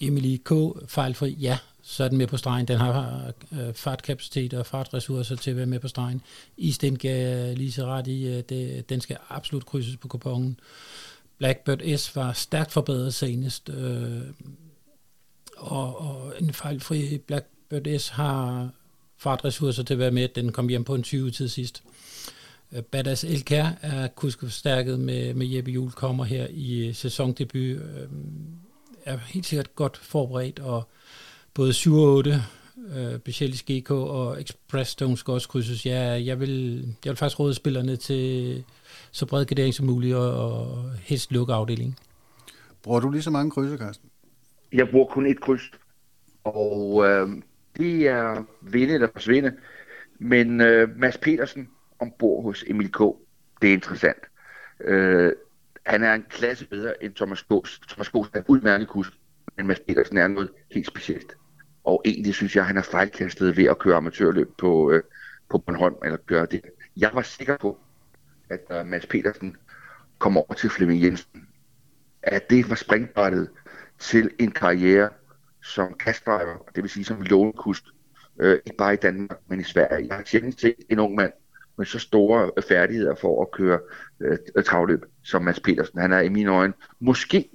Emily 0.00 0.36
K. 0.44 0.52
fejlfri, 0.88 1.30
ja, 1.30 1.58
så 1.82 2.04
er 2.04 2.08
den 2.08 2.18
med 2.18 2.26
på 2.26 2.36
stregen. 2.36 2.68
Den 2.68 2.78
har 2.78 3.32
øh, 3.52 3.74
fartkapacitet 3.74 4.54
og 4.54 4.66
fartressourcer 4.66 5.36
til 5.36 5.50
at 5.50 5.56
være 5.56 5.66
med 5.66 5.78
på 5.78 5.88
stregen. 5.88 6.22
Isten 6.56 6.98
gav 6.98 7.54
lige 7.54 7.72
så 7.72 7.86
ret 7.86 8.06
i, 8.06 8.26
at 8.26 8.48
det, 8.48 8.88
den 8.88 9.00
skal 9.00 9.16
absolut 9.28 9.66
krydses 9.66 9.96
på 9.96 10.08
kupongen. 10.08 10.60
Blackbird 11.38 11.96
S 11.96 12.16
var 12.16 12.32
stærkt 12.32 12.72
forbedret 12.72 13.14
senest, 13.14 13.68
øh, 13.68 14.20
og, 15.56 16.00
og 16.00 16.34
en 16.40 16.52
fejlfri 16.52 17.18
Blackbird 17.18 17.98
S 17.98 18.08
har 18.08 18.70
fartressourcer 19.22 19.82
til 19.82 19.94
at 19.94 19.98
være 19.98 20.10
med. 20.10 20.28
Den 20.28 20.52
kom 20.52 20.68
hjem 20.68 20.84
på 20.84 20.94
en 20.94 21.02
20 21.02 21.30
tid 21.30 21.48
sidst. 21.48 21.82
Øh, 22.72 22.82
Badass 22.82 23.24
LK 23.24 23.52
er 23.82 24.08
kuskeforstærket 24.16 25.00
med, 25.00 25.34
med 25.34 25.46
Jeppe 25.46 25.70
Juhl, 25.70 25.92
kommer 25.92 26.24
her 26.24 26.46
i 26.50 26.92
sæsondebut. 26.92 27.60
Øh, 27.60 27.78
er 29.04 29.16
helt 29.16 29.46
sikkert 29.46 29.76
godt 29.76 29.96
forberedt, 29.96 30.58
og 30.58 30.88
både 31.54 31.72
7 31.72 31.94
og 31.94 32.14
8, 32.14 32.42
øh, 32.96 33.18
specielt 33.18 33.64
GK 33.70 33.90
og 33.90 34.40
Express 34.40 34.90
Stone 34.90 35.16
skal 35.16 35.32
også 35.32 35.48
krydses. 35.48 35.86
Ja, 35.86 36.00
jeg 36.00 36.40
vil, 36.40 36.82
jeg 37.04 37.10
vil 37.10 37.16
faktisk 37.16 37.40
råde 37.40 37.54
spillerne 37.54 37.96
til 37.96 38.64
så 39.10 39.26
bred 39.26 39.46
gradering 39.46 39.74
som 39.74 39.86
muligt, 39.86 40.14
og, 40.14 40.50
og 40.50 40.84
helst 41.02 41.32
lukke 41.32 41.52
afdelingen. 41.54 41.98
Bruger 42.82 43.00
du 43.00 43.10
lige 43.10 43.22
så 43.22 43.30
mange 43.30 43.50
krydser, 43.50 43.76
Carsten? 43.76 44.10
Jeg 44.72 44.88
bruger 44.90 45.06
kun 45.06 45.26
et 45.26 45.40
kryds, 45.40 45.62
og 46.44 47.04
øh, 47.06 47.28
det 47.76 48.08
er 48.08 48.44
vinde 48.62 48.94
eller 48.94 49.08
forsvinde. 49.12 49.56
Men 50.18 50.60
øh, 50.60 50.98
Mads 50.98 51.18
Petersen 51.18 51.68
ombord 51.98 52.42
hos 52.42 52.64
Emil 52.66 52.92
K., 52.92 52.98
det 53.62 53.68
er 53.68 53.72
interessant. 53.72 54.18
Øh, 54.80 55.32
han 55.86 56.02
er 56.02 56.14
en 56.14 56.24
klasse 56.30 56.66
bedre 56.66 57.04
end 57.04 57.14
Thomas 57.14 57.42
Gås. 57.42 57.80
Thomas 57.88 58.08
Gås 58.08 58.30
er 58.34 58.42
udmærket 58.48 58.88
kusk, 58.88 59.12
men 59.56 59.66
Mads 59.66 59.80
Petersen 59.80 60.18
er 60.18 60.28
noget 60.28 60.50
helt 60.70 60.86
specielt. 60.86 61.36
Og 61.84 62.02
egentlig 62.04 62.34
synes 62.34 62.56
jeg, 62.56 62.62
at 62.62 62.66
han 62.66 62.76
er 62.76 62.82
fejlkastet 62.82 63.56
ved 63.56 63.64
at 63.64 63.78
køre 63.78 63.96
amatørløb 63.96 64.48
på, 64.58 64.90
øh, 64.90 65.02
på 65.50 65.58
Bornholm, 65.58 65.94
eller 66.04 66.18
gøre 66.26 66.46
det. 66.46 66.60
Jeg 66.96 67.10
var 67.12 67.22
sikker 67.22 67.56
på, 67.56 67.78
at 68.50 68.60
uh, 68.80 68.86
Mads 68.86 69.06
Petersen 69.06 69.56
kom 70.18 70.36
over 70.36 70.54
til 70.54 70.70
Flemming 70.70 71.02
Jensen, 71.02 71.48
at 72.22 72.50
det 72.50 72.70
var 72.70 72.74
springbrættet 72.74 73.50
til 73.98 74.30
en 74.38 74.50
karriere 74.50 75.10
som 75.62 75.94
kastdriver, 75.94 76.70
det 76.74 76.82
vil 76.82 76.90
sige 76.90 77.04
som 77.04 77.22
lånekusk, 77.22 77.84
øh, 78.40 78.58
ikke 78.66 78.76
bare 78.78 78.94
i 78.94 78.96
Danmark, 78.96 79.38
men 79.48 79.60
i 79.60 79.64
Sverige. 79.64 80.06
Jeg 80.08 80.16
har 80.16 80.24
sjældent 80.24 80.60
set 80.60 80.74
en 80.88 80.98
ung 80.98 81.14
mand 81.14 81.32
med 81.76 81.86
så 81.86 81.98
store 81.98 82.50
øh, 82.56 82.62
færdigheder 82.62 83.14
for 83.14 83.42
at 83.42 83.50
køre 83.50 83.78
øh, 84.20 84.64
travløb 84.64 85.04
som 85.24 85.42
Mads 85.42 85.60
Petersen. 85.60 85.98
Han 85.98 86.12
er 86.12 86.20
i 86.20 86.28
mine 86.28 86.50
øjne 86.50 86.72
måske 87.00 87.48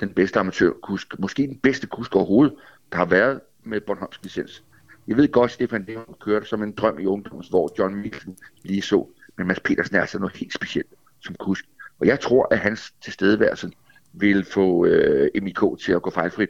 den 0.00 0.14
bedste 0.14 0.40
amatørkusk, 0.40 1.18
måske 1.18 1.42
den 1.42 1.58
bedste 1.58 1.86
kusk 1.86 2.16
overhovedet, 2.16 2.54
der 2.92 2.98
har 2.98 3.04
været 3.04 3.40
med 3.64 3.80
Bornholms 3.80 4.20
licens. 4.22 4.64
Jeg 5.08 5.16
ved 5.16 5.32
godt, 5.32 5.48
at 5.48 5.54
Stefan 5.54 5.84
Levin 5.84 6.14
kørte 6.20 6.46
som 6.46 6.62
en 6.62 6.72
drøm 6.72 6.98
i 6.98 7.06
ungdoms, 7.06 7.48
hvor 7.48 7.70
John 7.78 7.94
Mikkelsen 7.94 8.36
lige 8.62 8.82
så, 8.82 9.08
men 9.38 9.46
Mads 9.46 9.60
Petersen 9.60 9.96
er 9.96 10.00
altså 10.00 10.18
noget 10.18 10.36
helt 10.36 10.54
specielt 10.54 10.94
som 11.20 11.34
kusk. 11.34 11.64
Og 12.00 12.06
jeg 12.06 12.20
tror, 12.20 12.48
at 12.50 12.58
hans 12.58 12.94
tilstedeværelse 13.04 13.70
vil 14.12 14.44
få 14.44 14.86
øh, 14.86 15.30
MIK 15.42 15.60
til 15.80 15.92
at 15.92 16.02
gå 16.02 16.10
fejlfrit 16.10 16.48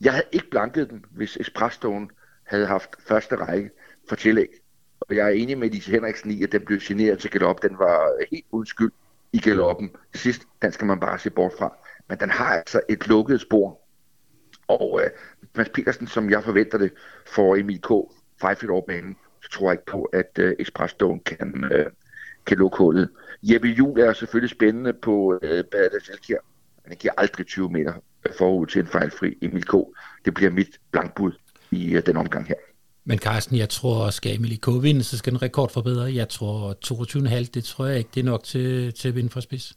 jeg 0.00 0.12
havde 0.12 0.26
ikke 0.32 0.50
blanket 0.50 0.90
dem, 0.90 1.04
hvis 1.10 1.36
Espresso'en 1.36 2.08
havde 2.44 2.66
haft 2.66 2.90
første 3.08 3.36
række 3.36 3.70
for 4.08 4.16
tillæg. 4.16 4.48
Og 5.00 5.16
jeg 5.16 5.26
er 5.26 5.30
enig 5.30 5.58
med 5.58 5.70
Lise 5.70 5.90
Henriksen 5.90 6.30
i, 6.30 6.42
at 6.42 6.52
den 6.52 6.64
blev 6.64 6.78
generet 6.82 7.18
til 7.18 7.30
galop. 7.30 7.62
Den 7.62 7.78
var 7.78 8.24
helt 8.30 8.46
uden 8.50 8.66
skyld 8.66 8.92
i 9.32 9.38
galoppen. 9.38 9.90
Sidst, 10.14 10.42
den 10.62 10.72
skal 10.72 10.86
man 10.86 11.00
bare 11.00 11.18
se 11.18 11.30
bort 11.30 11.52
fra. 11.58 11.76
Men 12.08 12.18
den 12.20 12.30
har 12.30 12.44
altså 12.44 12.80
et 12.88 13.08
lukket 13.08 13.40
spor. 13.40 13.80
Og 14.68 15.00
øh, 15.04 15.10
Mads 15.56 15.68
Petersen, 15.68 16.06
som 16.06 16.30
jeg 16.30 16.44
forventer 16.44 16.78
det, 16.78 16.92
for 17.26 17.56
Emil 17.56 17.80
K. 17.80 17.90
5 18.60 18.70
over 18.70 18.86
banen, 18.86 19.16
så 19.42 19.50
tror 19.50 19.70
jeg 19.70 19.72
ikke 19.72 19.86
på, 19.86 20.02
at 20.02 20.38
øh, 20.38 20.54
Express 20.58 20.94
kan, 21.26 21.64
øh, 21.72 21.86
kan 22.46 22.58
lukke 22.58 22.78
hullet. 22.78 23.10
Jeppe 23.42 23.68
Juhl 23.68 24.00
er 24.00 24.12
selvfølgelig 24.12 24.50
spændende 24.50 24.92
på 24.92 25.38
øh, 25.42 25.64
Badet 25.64 26.08
Elkjær, 26.12 26.38
han 26.84 26.96
giver 26.96 27.12
aldrig 27.16 27.46
20 27.46 27.70
meter 27.70 27.92
forud 28.38 28.66
til 28.66 28.80
en 28.80 28.86
fejlfri 28.86 29.38
Emil 29.42 29.64
K. 29.64 29.74
Det 30.24 30.34
bliver 30.34 30.50
mit 30.50 30.80
blankbud 30.90 31.32
i 31.70 31.94
øh, 31.94 32.06
den 32.06 32.16
omgang 32.16 32.46
her. 32.48 32.54
Men 33.04 33.18
Carsten, 33.18 33.56
jeg 33.56 33.68
tror, 33.68 34.10
skal 34.10 34.34
Emil 34.34 34.60
K. 34.60 34.66
vinde, 34.82 35.02
så 35.02 35.18
skal 35.18 35.32
den 35.32 35.42
rekord 35.42 35.70
forbedre. 35.70 36.14
Jeg 36.14 36.28
tror 36.28 36.76
22,5, 36.86 37.50
det 37.54 37.64
tror 37.64 37.86
jeg 37.86 37.98
ikke, 37.98 38.10
det 38.14 38.20
er 38.20 38.24
nok 38.24 38.44
til, 38.44 38.94
til 38.94 39.08
at 39.08 39.14
vinde 39.14 39.30
for 39.30 39.40
spids. 39.40 39.72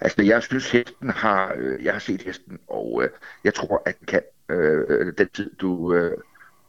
Altså, 0.00 0.22
jeg 0.22 0.42
synes, 0.42 0.70
hesten 0.70 1.10
har... 1.10 1.54
Øh, 1.56 1.84
jeg 1.84 1.92
har 1.92 2.00
set 2.00 2.22
hesten, 2.22 2.58
og 2.68 3.02
øh, 3.02 3.10
jeg 3.44 3.54
tror, 3.54 3.82
at 3.86 3.98
den 3.98 4.06
kan 4.06 4.20
øh, 4.48 5.12
den 5.18 5.28
tid, 5.34 5.50
du, 5.60 5.94
øh, 5.94 6.16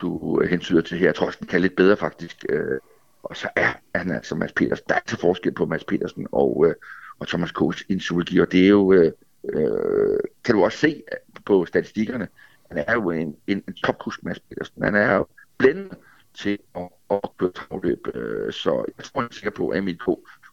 du 0.01 0.41
hensyder 0.49 0.81
til 0.81 0.97
her. 0.97 1.05
Jeg 1.05 1.15
tror 1.15 1.25
også, 1.27 1.39
den 1.39 1.47
kan 1.47 1.61
lidt 1.61 1.75
bedre, 1.75 1.97
faktisk. 1.97 2.45
Øh, 2.49 2.79
og 3.23 3.37
så 3.37 3.49
er 3.55 3.73
han 3.95 4.11
altså 4.11 4.35
Mads 4.35 4.53
Petersen. 4.53 4.85
Der 4.87 4.95
er 4.95 4.99
altså 4.99 5.19
forskel 5.19 5.51
på 5.51 5.65
Mads 5.65 5.83
Petersen 5.83 6.27
og, 6.31 6.65
øh, 6.67 6.75
og 7.19 7.27
Thomas 7.27 7.51
Kohs 7.51 7.83
Insulgi, 7.89 8.39
og 8.39 8.51
det 8.51 8.63
er 8.63 8.69
jo... 8.69 8.93
Øh, 8.93 9.11
øh, 9.43 10.19
kan 10.43 10.55
du 10.55 10.63
også 10.63 10.77
se 10.77 11.03
på 11.45 11.65
statistikkerne, 11.65 12.27
han 12.71 12.83
er 12.87 12.93
jo 12.93 13.11
en, 13.11 13.35
en, 13.47 13.63
en 13.67 13.73
topkusk, 13.73 14.23
Mads 14.23 14.39
Petersen. 14.39 14.83
Han 14.83 14.95
er 14.95 15.15
jo 15.15 15.27
blændende 15.57 15.95
til 16.33 16.57
at, 16.75 16.89
at 17.11 17.19
køre 17.37 17.51
travløb, 17.51 18.07
øh, 18.15 18.53
så 18.53 18.85
jeg 18.97 19.05
tror, 19.05 19.21
jeg 19.21 19.27
er 19.27 19.33
sikker 19.33 19.51
på, 19.51 19.69
at 19.69 19.77
Emil 19.77 19.97
K. 19.97 20.07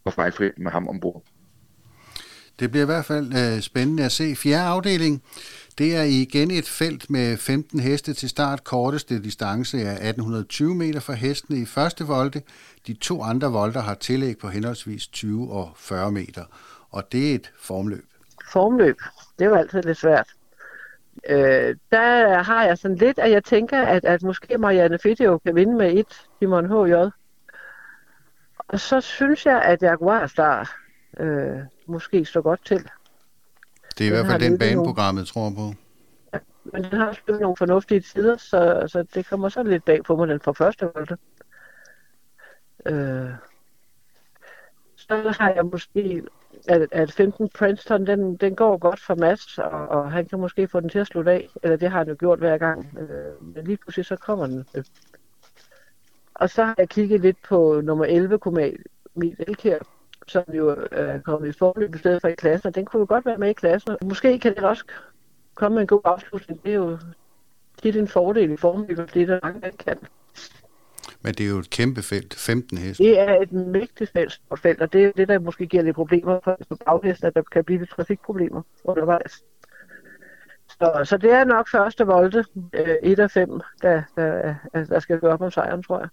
var 0.04 0.10
fejlfri 0.10 0.50
med 0.56 0.70
ham 0.70 0.88
ombord. 0.88 1.22
Det 2.60 2.70
bliver 2.70 2.84
i 2.84 2.86
hvert 2.86 3.04
fald 3.04 3.32
øh, 3.32 3.60
spændende 3.60 4.04
at 4.04 4.12
se. 4.12 4.36
Fjerde 4.36 4.68
afdeling, 4.68 5.22
det 5.78 5.96
er 5.96 6.02
igen 6.02 6.50
et 6.50 6.68
felt 6.68 7.10
med 7.10 7.36
15 7.36 7.80
heste 7.80 8.14
til 8.14 8.28
start. 8.28 8.64
Korteste 8.64 9.22
distance 9.22 9.78
er 9.78 9.90
1820 9.90 10.74
meter 10.74 11.00
for 11.00 11.12
hestene 11.12 11.58
i 11.58 11.64
første 11.64 12.04
volte. 12.04 12.42
De 12.86 12.94
to 12.94 13.22
andre 13.22 13.52
volter 13.52 13.80
har 13.80 13.94
tillæg 13.94 14.38
på 14.38 14.48
henholdsvis 14.48 15.06
20 15.06 15.52
og 15.52 15.72
40 15.76 16.12
meter. 16.12 16.44
Og 16.90 17.12
det 17.12 17.30
er 17.30 17.34
et 17.34 17.52
formløb. 17.58 18.15
Formløb, 18.52 18.96
det 19.38 19.46
jo 19.46 19.54
altid 19.54 19.82
lidt 19.82 19.98
svært. 19.98 20.28
Øh, 21.28 21.76
der 21.92 22.42
har 22.42 22.64
jeg 22.64 22.78
sådan 22.78 22.96
lidt, 22.96 23.18
at 23.18 23.30
jeg 23.30 23.44
tænker, 23.44 23.82
at, 23.82 24.04
at 24.04 24.22
måske 24.22 24.58
Marianne 24.58 24.98
Fidio 24.98 25.38
kan 25.38 25.54
vinde 25.54 25.74
med 25.74 25.92
et 25.92 26.26
Simon 26.38 26.66
H.J. 26.66 26.94
Og 28.58 28.80
så 28.80 29.00
synes 29.00 29.46
jeg, 29.46 29.62
at 29.62 29.82
Jaguar 29.82 30.26
Star 30.26 30.76
øh, 31.20 31.58
måske 31.86 32.24
står 32.24 32.40
godt 32.40 32.64
til. 32.64 32.88
Det 33.98 34.04
er 34.04 34.06
i 34.06 34.10
hvert 34.10 34.26
fald 34.26 34.42
den 34.42 34.58
baneprogrammet, 34.58 35.26
tror 35.26 35.50
på. 35.50 35.74
Ja, 36.32 36.38
men 36.64 36.84
den 36.84 36.92
har 36.98 37.06
også 37.06 37.20
nogle 37.28 37.56
fornuftige 37.56 38.00
tider, 38.00 38.36
så, 38.36 38.84
så 38.86 39.04
det 39.14 39.26
kommer 39.26 39.48
så 39.48 39.62
lidt 39.62 39.84
bag 39.84 40.04
på 40.04 40.16
mig, 40.16 40.28
den 40.28 40.40
for 40.40 40.52
første 40.52 40.90
volte. 40.94 41.16
Øh, 42.86 43.30
så 44.96 45.34
har 45.38 45.50
jeg 45.50 45.66
måske, 45.66 46.22
at, 46.68 46.88
at 46.92 47.12
15 47.12 47.48
Princeton, 47.48 48.06
den, 48.06 48.36
den 48.36 48.56
går 48.56 48.76
godt 48.76 49.00
for 49.00 49.14
Mads, 49.14 49.58
og, 49.58 49.88
og 49.88 50.12
han 50.12 50.26
kan 50.26 50.40
måske 50.40 50.68
få 50.68 50.80
den 50.80 50.88
til 50.88 50.98
at 50.98 51.06
slutte 51.06 51.30
af, 51.30 51.48
eller 51.62 51.76
det 51.76 51.90
har 51.90 51.98
han 51.98 52.08
jo 52.08 52.16
gjort 52.18 52.38
hver 52.38 52.58
gang. 52.58 52.98
Øh, 52.98 53.54
men 53.54 53.64
lige 53.64 53.76
pludselig 53.76 54.06
så 54.06 54.16
kommer 54.16 54.46
den. 54.46 54.66
Og 56.34 56.50
så 56.50 56.64
har 56.64 56.74
jeg 56.78 56.88
kigget 56.88 57.20
lidt 57.20 57.36
på 57.48 57.80
nummer 57.84 58.04
11, 58.04 58.38
Komil 58.38 58.78
Elkær, 59.38 59.78
som 60.26 60.44
jo 60.54 60.70
øh, 60.70 60.86
er 60.92 61.20
kommet 61.20 61.48
i 61.48 61.58
forløb 61.58 61.94
i 61.94 61.98
stedet 61.98 62.20
for 62.20 62.28
i 62.28 62.34
klassen, 62.34 62.66
og 62.66 62.74
den 62.74 62.84
kunne 62.84 63.00
jo 63.00 63.06
godt 63.08 63.26
være 63.26 63.38
med 63.38 63.50
i 63.50 63.52
klassen. 63.52 63.96
Måske 64.04 64.38
kan 64.38 64.54
det 64.54 64.64
også 64.64 64.84
komme 65.54 65.74
med 65.74 65.82
en 65.82 65.86
god 65.86 66.00
afslutning. 66.04 66.62
Det 66.64 66.70
er 66.70 66.74
jo 66.76 66.98
tit 67.82 67.96
en 67.96 68.08
fordel 68.08 68.50
i 68.50 68.56
formløb, 68.56 68.98
fordi 68.98 69.24
der 69.24 69.40
mange, 69.42 69.60
der 69.60 69.70
kan. 69.70 69.98
Men 71.26 71.34
det 71.34 71.46
er 71.46 71.50
jo 71.50 71.58
et 71.58 71.70
kæmpe 71.70 72.02
felt, 72.02 72.34
15 72.34 72.78
heste. 72.78 73.04
Det 73.04 73.20
er 73.20 73.40
et 73.42 73.52
mægtigt 73.52 74.12
felt, 74.12 74.40
felt 74.62 74.80
og 74.80 74.92
det 74.92 75.04
er 75.04 75.12
det, 75.16 75.28
der 75.28 75.38
måske 75.38 75.66
giver 75.66 75.82
lidt 75.82 75.94
problemer 75.94 76.40
for, 76.44 76.58
for 76.68 76.78
bagheste, 76.86 77.26
at 77.26 77.34
der 77.34 77.42
kan 77.52 77.64
blive 77.64 77.78
lidt 77.78 77.90
trafikproblemer 77.90 78.62
undervejs. 78.84 79.32
Så, 80.68 81.02
så 81.04 81.16
det 81.16 81.30
er 81.30 81.44
nok 81.44 81.70
første 81.70 82.04
volte, 82.04 82.44
øh, 82.72 82.96
1 83.02 83.18
af 83.18 83.30
5, 83.30 83.60
der, 83.82 84.02
der, 84.16 84.54
der 84.72 85.00
skal 85.00 85.18
gå 85.20 85.26
op 85.26 85.42
om 85.42 85.50
sejren, 85.50 85.82
tror 85.82 85.98
jeg. 85.98 86.08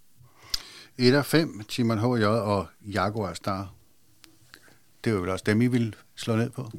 1 0.98 1.14
af 1.14 1.24
5, 1.24 1.60
Timon 1.68 1.98
H.J. 1.98 2.24
og 2.24 2.66
Jaguar 2.94 3.32
Star 3.32 3.74
det 5.04 5.10
er 5.10 5.14
jo 5.14 5.20
vel 5.20 5.30
også 5.30 5.44
dem, 5.46 5.62
I 5.62 5.66
vil 5.66 5.96
slå 6.14 6.36
ned 6.36 6.50
på? 6.50 6.70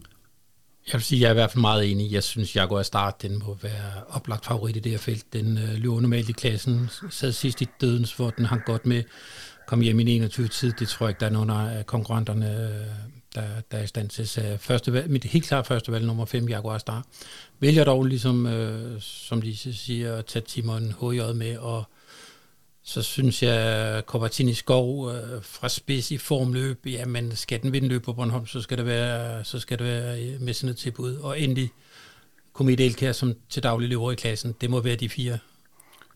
Jeg 0.88 0.93
vil 0.93 1.02
sige, 1.02 1.21
jeg 1.21 1.28
er 1.28 1.32
i 1.32 1.34
hvert 1.34 1.52
fald 1.52 1.62
meget 1.62 1.91
enig. 1.91 2.12
Jeg 2.12 2.24
synes, 2.24 2.56
Jaguar 2.56 2.84
Start, 2.84 3.21
den 3.21 3.39
må 3.39 3.58
være 3.62 4.04
oplagt 4.10 4.45
favorit 4.45 4.76
i 4.76 4.80
det 4.80 4.91
her 4.91 5.00
felt. 5.00 5.34
Den 5.34 5.58
øh, 5.58 5.74
løber 5.74 6.02
normalt 6.02 6.30
i 6.30 6.32
klassen, 6.32 6.89
sad 7.10 7.32
sidst 7.32 7.62
i 7.62 7.67
dødens, 7.82 8.13
hvor 8.13 8.30
den 8.30 8.45
hang 8.45 8.62
godt 8.65 8.86
med, 8.86 9.04
kom 9.67 9.82
hjem 9.82 10.00
i 10.00 10.15
21 10.15 10.48
tid. 10.48 10.74
Det 10.80 10.88
tror 10.88 11.06
jeg 11.06 11.10
ikke, 11.10 11.19
der 11.19 11.26
er 11.26 11.32
nogen 11.32 11.50
af 11.50 11.86
konkurrenterne, 11.86 12.45
øh, 12.45 12.86
der, 13.36 13.62
der 13.71 13.78
er 13.78 13.84
i 13.84 13.88
stand 13.88 14.10
til. 14.10 14.28
Så 14.28 14.58
første 14.60 14.93
valg, 14.93 15.12
mit 15.12 15.24
helt 15.24 15.45
klart 15.45 15.67
første 15.67 15.91
valg, 15.91 16.06
nummer 16.06 16.26
5, 16.26 16.50
Jaguar 16.50 16.78
Star. 16.78 17.06
Vælger 17.60 17.84
dog 17.84 18.06
ligesom, 18.06 18.45
øh, 18.48 19.02
som 19.02 19.41
de 19.41 19.58
siger, 19.58 20.15
at 20.15 20.26
tage 20.26 20.45
Timon 20.48 20.95
HJ 21.02 21.21
med 21.36 21.58
og 21.58 21.84
så 22.88 23.02
synes 23.02 23.43
jeg, 23.43 24.04
Kovatini 24.06 24.54
Skov 24.54 25.12
øh, 25.12 25.43
fra 25.43 25.69
spids 25.69 26.12
i 26.12 26.17
formløb, 26.17 26.86
jamen 26.86 27.36
skal 27.36 27.62
den 27.62 27.74
vinde 27.74 27.88
løb 27.88 28.04
på 28.04 28.13
Bornholm, 28.13 28.45
så 28.45 28.62
skal 28.62 28.78
det 28.78 28.86
være, 28.86 29.43
så 29.43 29.60
skal 29.60 29.80
det 29.80 29.86
være 29.86 30.39
med 30.39 30.54
sådan 30.54 30.71
et 30.71 30.78
tilbud. 30.78 31.15
Og 31.15 31.39
endelig 31.39 31.71
Komet 32.54 32.80
Elkær, 32.80 33.12
som 33.12 33.34
til 33.50 33.63
daglig 33.63 33.89
løber 33.89 34.12
i 34.12 34.15
klassen. 34.15 34.56
Det 34.62 34.69
må 34.69 34.82
være 34.82 34.95
de 34.95 35.10
fire. 35.10 35.38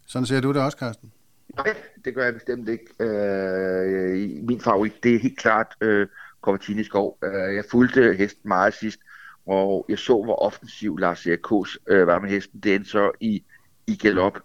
Sådan 0.08 0.26
ser 0.26 0.42
du 0.42 0.54
det 0.54 0.62
også, 0.62 0.78
Carsten? 0.78 1.12
Nej, 1.56 1.76
det 2.06 2.16
gør 2.16 2.24
jeg 2.24 2.34
bestemt 2.34 2.70
ikke. 2.70 2.86
Øh, 3.00 4.44
min 4.48 4.62
favorit, 4.62 5.04
det 5.04 5.16
er 5.16 5.20
helt 5.20 5.40
klart 5.40 5.68
øh, 5.82 6.08
Kovatini 6.42 6.84
Skov. 6.84 7.18
Øh, 7.24 7.56
jeg 7.56 7.64
fulgte 7.72 8.14
hesten 8.14 8.48
meget 8.48 8.74
sidst, 8.74 9.00
og 9.46 9.86
jeg 9.90 10.00
så, 10.00 10.24
hvor 10.24 10.36
offensiv 10.36 10.98
Lars 10.98 11.26
Erik 11.26 11.40
Kås 11.40 11.78
øh, 11.88 12.08
var 12.08 12.20
med 12.20 12.30
hesten. 12.30 12.60
Det 12.60 12.76
endte 12.76 12.90
så 12.90 13.12
i, 13.20 13.44
i 13.88 13.96
galop 13.96 14.40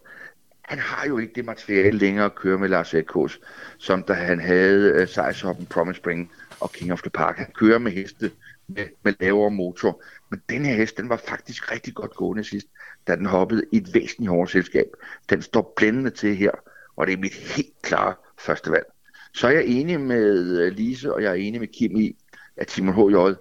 han 0.65 0.79
har 0.79 1.07
jo 1.07 1.19
ikke 1.19 1.33
det 1.35 1.45
materiale 1.45 1.99
længere 1.99 2.25
at 2.25 2.35
køre 2.35 2.59
med 2.59 2.69
Lars 2.69 2.95
Ekos, 2.95 3.41
som 3.79 4.03
da 4.03 4.13
han 4.13 4.41
havde 4.41 4.91
øh, 4.91 5.03
uh, 5.03 5.09
Sejshoppen, 5.09 5.67
Promise 5.67 5.97
Spring 5.97 6.33
og 6.61 6.73
King 6.73 6.93
of 6.93 7.03
the 7.03 7.11
Park. 7.11 7.37
Han 7.37 7.53
kører 7.55 7.79
med 7.79 7.93
heste 7.93 8.31
med, 8.69 8.87
med 9.03 9.15
lavere 9.21 9.51
motor. 9.51 10.03
Men 10.31 10.43
den 10.49 10.65
her 10.65 10.75
hest, 10.75 10.97
den 10.97 11.09
var 11.09 11.17
faktisk 11.17 11.73
rigtig 11.73 11.95
godt 11.95 12.15
gående 12.15 12.45
sidst, 12.45 12.67
da 13.07 13.17
den 13.17 13.27
hoppede 13.27 13.65
i 13.73 13.77
et 13.77 13.95
væsentligt 13.95 14.31
hårdt 14.31 14.51
selskab. 14.51 14.87
Den 15.31 15.43
står 15.43 15.73
blændende 15.77 16.11
til 16.11 16.37
her, 16.37 16.51
og 16.97 17.07
det 17.07 17.13
er 17.13 17.19
mit 17.19 17.35
helt 17.35 17.83
klare 17.83 18.15
første 18.39 18.71
valg. 18.71 18.87
Så 19.35 19.47
er 19.47 19.51
jeg 19.51 19.65
enig 19.67 20.01
med 20.01 20.59
øh, 20.61 20.73
Lise, 20.73 21.15
og 21.15 21.23
jeg 21.23 21.31
er 21.31 21.35
enig 21.35 21.61
med 21.61 21.69
Kim 21.69 21.97
i, 21.97 22.17
at 22.57 22.71
Simon 22.71 22.95
H.J. 22.95 23.35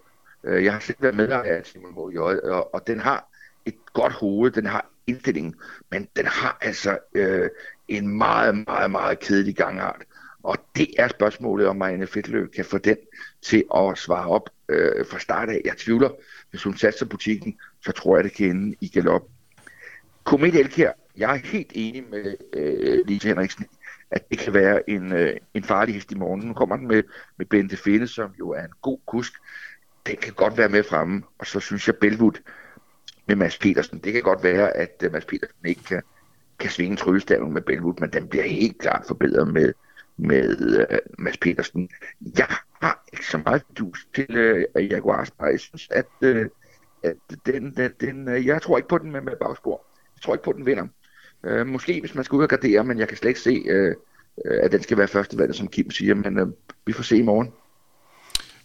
Øh, 0.43 0.63
jeg 0.63 0.73
har 0.73 0.79
selv 0.79 0.97
været 0.99 1.15
med 1.15 1.29
af 1.29 1.65
Simon 1.65 1.93
H.J., 1.93 2.17
og, 2.17 2.73
og 2.73 2.88
den 2.88 2.99
har 2.99 3.33
et 3.65 3.76
godt 3.93 4.13
hoved, 4.13 4.52
den 4.52 4.65
har 4.65 4.89
indstilling, 5.08 5.56
men 5.91 6.08
den 6.15 6.26
har 6.26 6.58
altså 6.62 6.97
øh, 7.15 7.49
en 7.88 8.17
meget, 8.17 8.56
meget, 8.67 8.91
meget 8.91 9.19
kedelig 9.19 9.56
gangart. 9.56 10.02
Og 10.43 10.58
det 10.76 10.88
er 10.97 11.08
spørgsmålet, 11.08 11.67
om 11.67 11.76
Marianne 11.76 12.08
Fedtløv 12.08 12.49
kan 12.49 12.65
få 12.65 12.78
den 12.78 12.97
til 13.41 13.63
at 13.76 13.97
svare 13.97 14.28
op 14.28 14.49
øh, 14.69 15.06
fra 15.06 15.19
start 15.19 15.49
af. 15.49 15.62
Jeg 15.65 15.78
tvivler, 15.78 16.10
hvis 16.49 16.63
hun 16.63 16.78
satser 16.78 17.06
butikken, 17.06 17.58
så 17.86 17.91
tror 17.91 18.17
jeg, 18.17 18.23
det 18.23 18.34
kan 18.34 18.49
ende 18.49 18.76
i 18.82 18.88
galop. 18.88 19.21
Komet 20.23 20.56
Elkær, 20.56 20.91
jeg 21.17 21.32
er 21.32 21.36
helt 21.36 21.71
enig 21.76 22.04
med 22.10 22.36
øh, 22.54 23.08
Lise 23.08 23.28
Henriksen 23.28 23.65
at 24.13 24.30
det 24.30 24.39
kan 24.39 24.54
være 24.54 24.89
en, 24.89 25.13
øh, 25.13 25.36
en 25.54 25.63
farlig 25.63 25.95
hest 25.95 26.12
i 26.12 26.15
morgen. 26.15 26.41
Nu 26.41 26.54
kommer 26.54 26.78
den 26.78 26.88
med, 26.88 27.04
med 27.38 27.45
Bente 27.45 27.78
Finde, 27.78 28.08
som 28.08 28.32
jo 28.39 28.49
er 28.49 28.63
en 28.63 28.73
god 28.82 28.99
kusk. 29.06 29.34
Den 30.08 30.15
kan 30.15 30.34
godt 30.34 30.58
være 30.58 30.69
med 30.69 30.84
fremme, 30.84 31.23
og 31.39 31.47
så 31.47 31.60
synes 31.60 31.88
jeg, 31.88 31.95
Belwood 31.95 32.41
med 33.25 33.36
Mads 33.36 33.57
Petersen. 33.57 33.99
Det 33.99 34.13
kan 34.13 34.21
godt 34.21 34.43
være, 34.43 34.77
at 34.77 35.03
øh, 35.03 35.12
Mads 35.12 35.25
Petersen 35.25 35.65
ikke 35.65 35.83
kan, 35.83 36.01
kan 36.59 36.69
svinge 36.69 36.97
tryllestaven 36.97 37.53
med 37.53 37.62
Belwood, 37.62 37.93
men 37.99 38.09
den 38.13 38.27
bliver 38.27 38.45
helt 38.45 38.77
klart 38.77 39.03
forbedret 39.07 39.53
med, 39.53 39.73
med 40.17 40.77
uh, 40.91 41.23
Mads 41.23 41.38
Petersen. 41.38 41.89
Jeg 42.38 42.47
har 42.81 43.03
ikke 43.13 43.27
så 43.27 43.38
meget 43.38 43.63
dus 43.77 44.07
til 44.15 44.65
uh, 44.75 44.91
Jaguars, 44.91 45.29
jeg 45.41 45.59
synes, 45.59 45.88
at, 45.91 46.05
uh, 46.21 46.45
at 47.03 47.15
den, 47.45 47.75
den, 47.75 47.91
den, 48.01 48.27
uh, 48.27 48.45
jeg 48.45 48.62
tror 48.62 48.77
ikke 48.77 48.89
på 48.89 48.97
den 48.97 49.12
med, 49.12 49.21
med 49.21 49.33
bagspor. 49.41 49.86
Jeg 50.15 50.21
tror 50.21 50.33
ikke 50.33 50.43
på, 50.43 50.53
den 50.53 50.65
vinder. 50.65 50.88
Uh, 51.43 51.67
måske 51.67 51.99
hvis 51.99 52.15
man 52.15 52.23
skal 52.23 52.36
ud 52.36 52.43
og 52.43 52.49
gardere, 52.49 52.83
men 52.83 52.99
jeg 52.99 53.07
kan 53.07 53.17
slet 53.17 53.29
ikke 53.29 53.39
se, 53.39 53.63
uh, 53.88 53.95
at 54.63 54.71
den 54.71 54.83
skal 54.83 54.97
være 54.97 55.07
første 55.07 55.38
valg, 55.38 55.55
som 55.55 55.67
Kim 55.67 55.91
siger, 55.91 56.15
men 56.15 56.39
uh, 56.39 56.47
vi 56.86 56.93
får 56.93 57.03
se 57.03 57.17
i 57.17 57.21
morgen. 57.21 57.53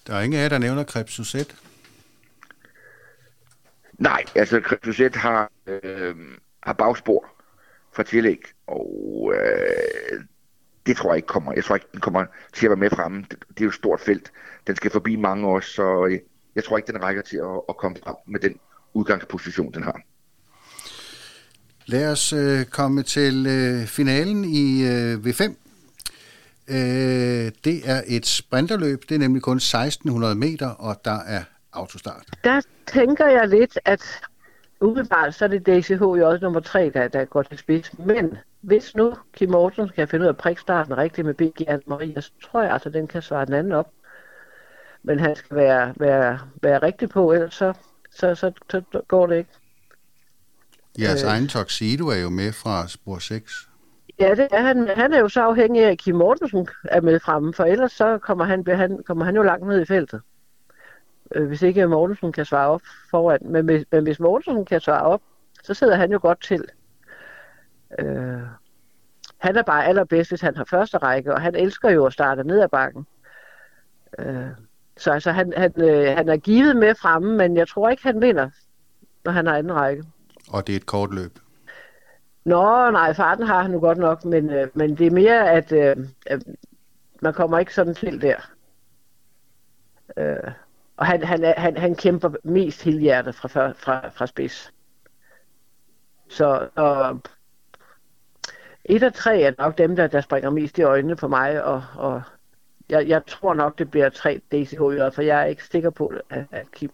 Der 0.07 0.15
er 0.15 0.21
ingen 0.21 0.39
af 0.39 0.43
jer, 0.43 0.49
der 0.49 0.59
nævner 0.59 0.85
Krebs 0.85 1.13
Suzette. 1.13 1.55
Nej, 3.99 4.25
altså 4.35 4.79
Chris 4.83 5.15
har, 5.15 5.51
øh, 5.67 6.17
har 6.63 6.73
bagspor 6.73 7.27
for 7.93 8.03
tillæg, 8.03 8.43
og 8.67 9.33
øh, 9.35 10.25
det 10.87 10.97
tror 10.97 11.11
jeg 11.11 11.17
ikke 11.17 11.27
kommer. 11.27 11.53
Jeg 11.53 11.65
tror 11.65 11.75
ikke, 11.75 11.87
den 11.93 12.01
kommer 12.01 12.25
til 12.53 12.67
at 12.67 12.71
være 12.71 12.77
med 12.77 12.91
fremme. 12.91 13.25
Det, 13.31 13.45
det 13.49 13.61
er 13.61 13.65
jo 13.65 13.69
et 13.69 13.75
stort 13.75 14.01
felt. 14.01 14.33
Den 14.67 14.77
skal 14.77 14.91
forbi 14.91 15.17
mange 15.17 15.47
år, 15.47 15.61
så 15.61 16.19
jeg 16.55 16.65
tror 16.65 16.77
ikke, 16.77 16.93
den 16.93 17.03
rækker 17.03 17.23
til 17.23 17.37
at, 17.37 17.61
at 17.69 17.77
komme 17.77 17.97
frem 18.05 18.17
med 18.27 18.41
den 18.41 18.59
udgangsposition, 18.95 19.73
den 19.75 19.83
har. 19.83 20.01
Lad 21.87 22.13
os 22.13 22.33
øh, 22.33 22.65
komme 22.65 23.03
til 23.03 23.47
øh, 23.47 23.87
finalen 23.87 24.45
i 24.45 24.87
øh, 24.87 25.15
V5. 25.15 25.43
Øh, 26.69 27.53
det 27.65 27.91
er 27.91 28.03
et 28.07 28.27
sprinterløb. 28.27 29.03
Det 29.09 29.15
er 29.15 29.19
nemlig 29.19 29.43
kun 29.43 29.57
1600 29.57 30.35
meter, 30.35 30.69
og 30.69 31.01
der 31.05 31.19
er 31.27 31.43
autostart. 31.73 32.27
Der 32.45 32.61
tænker 32.87 33.27
jeg 33.27 33.49
lidt, 33.49 33.79
at 33.85 34.21
umiddelbart 34.81 35.35
så 35.35 35.45
er 35.45 35.49
det 35.49 35.67
DCH 35.67 35.91
jo 35.91 36.29
også 36.29 36.39
nummer 36.43 36.61
3, 36.61 36.91
der, 36.95 37.09
der 37.09 37.25
går 37.25 37.43
til 37.43 37.59
spids. 37.59 37.99
Men 37.99 38.39
hvis 38.61 38.95
nu 38.95 39.15
Kim 39.33 39.51
Mortensen 39.51 39.95
kan 39.95 40.09
finde 40.09 40.23
ud 40.23 40.27
af 40.27 40.33
at 40.33 40.37
prikke 40.37 40.61
starten 40.61 40.99
rigtigt 40.99 41.27
med 41.27 41.35
BG 41.35 41.67
Maria, 41.87 42.21
så 42.21 42.31
tror 42.43 42.63
jeg 42.63 42.73
altså, 42.73 42.89
at 42.89 42.95
den 42.95 43.07
kan 43.07 43.23
svare 43.23 43.47
den 43.47 43.55
anden 43.55 43.73
op. 43.73 43.93
Men 45.03 45.21
han 45.21 45.37
skal 45.37 45.57
være, 45.57 45.95
være, 45.97 46.39
være 46.63 46.79
rigtig 46.79 47.09
på, 47.09 47.33
ellers 47.33 47.55
så, 47.55 47.73
så, 48.11 48.35
så, 48.35 48.53
så 48.71 48.83
går 49.09 49.27
det 49.27 49.37
ikke. 49.37 49.51
Jeres 50.99 51.23
øh, 51.23 51.29
egen 51.29 51.49
Tuxedo 51.49 52.09
er 52.09 52.17
jo 52.17 52.29
med 52.31 52.53
fra 52.53 52.89
spor 52.89 53.19
6. 53.19 53.69
Ja, 54.21 54.35
det 54.35 54.49
er 54.53 54.63
han. 54.63 54.89
Han 54.97 55.13
er 55.13 55.19
jo 55.19 55.29
så 55.29 55.41
afhængig 55.41 55.85
af, 55.85 55.91
at 55.91 55.99
Kim 55.99 56.15
Mortensen 56.15 56.69
er 56.85 57.01
med 57.01 57.21
fremme, 57.21 57.55
for 57.55 57.65
ellers 57.65 57.93
så 57.93 58.19
kommer 58.19 58.45
han, 58.45 58.65
han, 58.67 59.03
kommer 59.07 59.25
han 59.25 59.37
jo 59.37 59.43
langt 59.43 59.67
ned 59.67 59.81
i 59.81 59.85
feltet. 59.85 60.21
Øh, 61.35 61.47
hvis 61.47 61.63
ikke 61.63 61.87
Mortensen 61.87 62.33
kan 62.33 62.45
svare 62.45 62.69
op 62.69 62.83
foran. 63.11 63.41
Men, 63.43 63.65
hvis, 63.65 63.85
men 63.93 64.03
hvis 64.03 64.21
Mortensen 64.21 64.65
kan 64.65 64.81
svare 64.81 65.03
op, 65.03 65.23
så 65.63 65.75
sidder 65.75 65.97
han 65.97 66.13
jo 66.13 66.19
godt 66.23 66.43
til. 66.43 66.65
Øh, 67.99 68.43
han 69.39 69.57
er 69.57 69.63
bare 69.63 69.87
allerbedst, 69.87 70.31
hvis 70.31 70.41
han 70.41 70.57
har 70.57 70.65
første 70.65 70.99
række, 70.99 71.35
og 71.35 71.41
han 71.41 71.55
elsker 71.55 71.91
jo 71.91 72.07
at 72.07 72.13
starte 72.13 72.45
ned 72.45 72.61
ad 72.61 72.69
bakken. 72.69 73.07
Øh, 74.19 74.49
så 74.97 75.13
altså, 75.13 75.31
han, 75.33 75.53
han, 75.57 75.73
øh, 75.77 76.17
han 76.17 76.29
er 76.29 76.37
givet 76.37 76.77
med 76.77 76.95
fremme, 76.95 77.37
men 77.37 77.57
jeg 77.57 77.69
tror 77.69 77.89
ikke, 77.89 78.03
han 78.03 78.21
vinder, 78.21 78.51
når 79.25 79.33
han 79.33 79.47
har 79.47 79.57
anden 79.57 79.75
række. 79.75 80.05
Og 80.51 80.67
det 80.67 80.73
er 80.73 80.77
et 80.77 80.87
kort 80.87 81.15
løb? 81.15 81.39
Nå, 82.45 82.91
nej, 82.91 83.15
farten 83.15 83.47
har 83.47 83.63
han 83.63 83.71
nu 83.71 83.81
godt 83.81 83.99
nok, 83.99 84.25
men, 84.25 84.51
øh, 84.51 84.69
men 84.75 84.99
det 84.99 85.07
er 85.07 85.11
mere, 85.11 85.51
at 85.51 85.73
øh, 85.73 85.97
øh, 86.31 86.41
man 87.23 87.35
kommer 87.35 87.59
ikke 87.59 87.75
sådan 87.75 87.95
til 87.95 88.23
der. 88.23 88.37
Øh, 90.17 90.53
og 90.99 91.07
han, 91.07 91.25
han, 91.25 91.55
han, 91.57 91.77
han 91.77 91.95
kæmper 91.95 92.31
mest 92.45 92.83
helhjertet 92.83 93.35
fra, 93.35 93.49
fra, 93.73 94.09
fra 94.09 94.27
spids. 94.27 94.73
Så 96.29 96.69
og, 96.75 97.21
et 98.85 99.03
af 99.03 99.13
tre 99.13 99.41
er 99.41 99.53
nok 99.59 99.79
dem, 99.79 99.97
der, 99.97 100.07
der 100.07 100.21
springer 100.21 100.51
mest 100.51 100.79
i 100.79 100.83
øjnene 100.83 101.17
på 101.17 101.29
mig, 101.29 101.65
og, 101.65 101.85
og 101.95 102.23
jeg, 102.89 103.09
jeg 103.09 103.27
tror 103.27 103.55
nok, 103.55 103.79
det 103.79 103.91
bliver 103.91 104.09
tre 104.09 104.41
DCH 104.53 104.79
for 105.15 105.23
jeg 105.23 105.41
er 105.41 105.45
ikke 105.45 105.65
sikker 105.65 105.91
på, 105.91 106.13
at, 106.31 106.45
at 106.51 106.73
Kim 106.73 106.91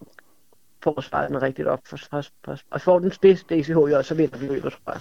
får 0.83 1.01
svaret 1.01 1.31
den 1.31 1.43
rigtigt 1.43 1.69
op. 1.69 1.81
For, 1.85 1.97
for, 1.97 2.23
for, 2.45 2.59
og 2.71 2.81
får 2.81 2.99
den 2.99 3.13
spids 3.13 3.45
DCH 3.45 4.07
så 4.07 4.15
vinder 4.17 4.39
vi 4.39 4.47
løbet, 4.47 4.73
tror 4.73 4.93
jeg. 4.93 5.01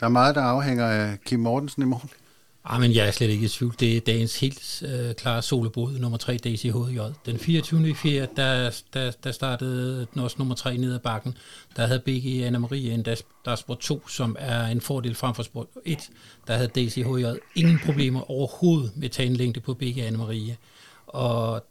Der 0.00 0.06
er 0.06 0.10
meget, 0.10 0.34
der 0.34 0.42
afhænger 0.42 0.86
af 0.86 1.18
Kim 1.24 1.40
Mortensen 1.40 1.82
i 1.82 1.86
morgen. 1.86 2.10
Ah, 2.64 2.80
men 2.80 2.94
jeg 2.94 3.06
er 3.06 3.10
slet 3.10 3.30
ikke 3.30 3.44
i 3.44 3.48
tvivl. 3.48 3.74
Det 3.80 3.96
er 3.96 4.00
dagens 4.00 4.40
helt 4.40 4.82
øh, 4.86 5.14
klare 5.14 5.42
solobrud, 5.42 5.98
nummer 5.98 6.18
3 6.18 6.36
DCHJ. 6.36 6.98
Den 7.26 7.38
24. 7.38 7.90
i 7.90 7.94
4. 7.94 8.28
Der, 8.36 8.80
der, 8.94 9.10
der 9.24 9.32
startede 9.32 10.06
den 10.14 10.22
også 10.22 10.36
nummer 10.38 10.54
3 10.54 10.76
ned 10.76 10.94
ad 10.94 10.98
bakken. 10.98 11.36
Der 11.76 11.86
havde 11.86 12.00
BG 12.00 12.42
Anna 12.44 12.58
Marie 12.58 12.94
en 12.94 13.04
der, 13.04 13.14
der 13.44 13.50
er 13.50 13.56
sport 13.56 13.78
2, 13.78 14.08
som 14.08 14.36
er 14.38 14.66
en 14.66 14.80
fordel 14.80 15.14
frem 15.14 15.34
for 15.34 15.42
sport 15.42 15.66
1. 15.84 16.10
Der 16.46 16.54
havde 16.54 16.68
DCHJ 16.68 17.24
ingen 17.54 17.80
problemer 17.84 18.30
overhovedet 18.30 18.92
med 18.96 19.04
at 19.04 19.10
tage 19.10 19.28
en 19.28 19.36
længde 19.36 19.60
på 19.60 19.74
BG 19.74 19.98
Anna 19.98 20.18
Marie. 20.18 20.56
Og 21.06 21.64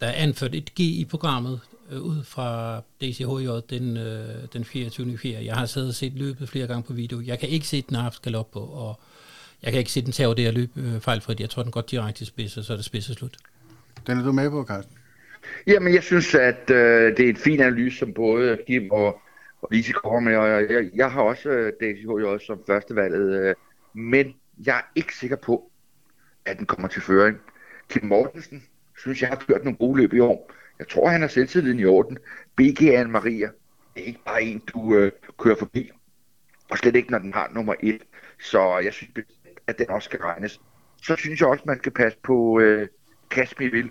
der 0.00 0.06
er 0.06 0.12
anført 0.12 0.54
et 0.54 0.74
G 0.74 0.80
i 0.80 1.04
programmet 1.10 1.60
øh, 1.90 2.00
ud 2.00 2.24
fra 2.24 2.78
DCHJ 3.00 3.48
den, 3.70 3.96
øh, 3.96 4.48
den 4.52 4.64
24. 4.64 5.12
i 5.12 5.16
4. 5.16 5.44
Jeg 5.44 5.54
har 5.54 5.66
siddet 5.66 5.88
og 5.88 5.94
set 5.94 6.12
løbet 6.12 6.48
flere 6.48 6.66
gange 6.66 6.82
på 6.82 6.92
video. 6.92 7.20
Jeg 7.20 7.38
kan 7.38 7.48
ikke 7.48 7.68
se, 7.68 7.82
den 7.82 7.94
har 7.94 8.02
haft 8.02 8.22
galop 8.22 8.50
på, 8.50 8.60
og 8.60 9.00
jeg 9.64 9.72
kan 9.72 9.78
ikke 9.78 9.90
se 9.90 10.02
den 10.02 10.12
tage 10.12 10.28
det 10.28 10.44
her 10.44 10.50
løb 10.50 10.70
øh, 10.76 11.00
fejlfrit. 11.00 11.40
Jeg 11.40 11.50
tror, 11.50 11.62
den 11.62 11.72
går 11.72 11.80
direkte 11.80 12.20
til 12.20 12.26
spids, 12.26 12.56
og 12.56 12.64
så 12.64 12.72
er 12.72 12.76
det 12.76 12.84
spids 12.84 13.04
slut. 13.04 13.36
Den 14.06 14.18
er 14.18 14.24
du 14.24 14.32
med 14.32 14.50
på, 14.50 14.64
Carsten? 14.64 14.96
Jamen, 15.66 15.94
jeg 15.94 16.02
synes, 16.02 16.34
at 16.34 16.70
øh, 16.70 17.16
det 17.16 17.20
er 17.20 17.28
en 17.28 17.36
fin 17.36 17.60
analyse, 17.60 17.98
som 17.98 18.12
både 18.12 18.58
Kim 18.66 18.90
og, 18.90 19.20
og 19.62 19.68
Lise 19.72 19.92
kommer 19.92 20.20
med, 20.20 20.36
og 20.36 20.48
jeg, 20.48 20.90
jeg 20.94 21.10
har 21.10 21.22
også 21.22 21.48
øh, 21.48 21.72
DCHJ 21.72 22.46
som 22.46 22.60
førstevalget, 22.66 23.40
øh, 23.40 23.54
men 23.94 24.34
jeg 24.66 24.76
er 24.76 24.82
ikke 24.94 25.16
sikker 25.16 25.36
på, 25.36 25.70
at 26.44 26.58
den 26.58 26.66
kommer 26.66 26.88
til 26.88 27.02
føring. 27.02 27.38
Kim 27.90 28.04
Mortensen 28.04 28.62
synes, 28.98 29.22
jeg 29.22 29.28
har 29.28 29.44
kørt 29.48 29.64
nogle 29.64 29.78
gode 29.78 30.00
løb 30.00 30.12
i 30.12 30.20
år. 30.20 30.52
Jeg 30.78 30.88
tror, 30.88 31.08
han 31.08 31.20
har 31.20 31.28
selvtilliden 31.28 31.80
i 31.80 31.84
orden. 31.84 32.18
BG 32.56 32.82
Anne 32.82 33.12
Maria, 33.12 33.48
det 33.94 34.02
er 34.02 34.06
ikke 34.06 34.24
bare 34.26 34.42
en, 34.42 34.62
du 34.74 34.96
øh, 34.96 35.12
kører 35.38 35.56
forbi. 35.56 35.90
Og 36.70 36.78
slet 36.78 36.96
ikke, 36.96 37.10
når 37.10 37.18
den 37.18 37.32
har 37.34 37.50
nummer 37.54 37.74
et. 37.80 38.02
Så 38.40 38.78
jeg 38.78 38.92
synes 38.92 39.12
at 39.66 39.78
den 39.78 39.90
også 39.90 40.06
skal 40.06 40.20
regnes. 40.20 40.60
Så 41.02 41.16
synes 41.16 41.40
jeg 41.40 41.48
også, 41.48 41.64
man 41.66 41.78
skal 41.78 41.92
passe 41.92 42.18
på 42.22 42.60
øh, 42.60 42.88
Kasper 43.30 43.70
Vil. 43.70 43.90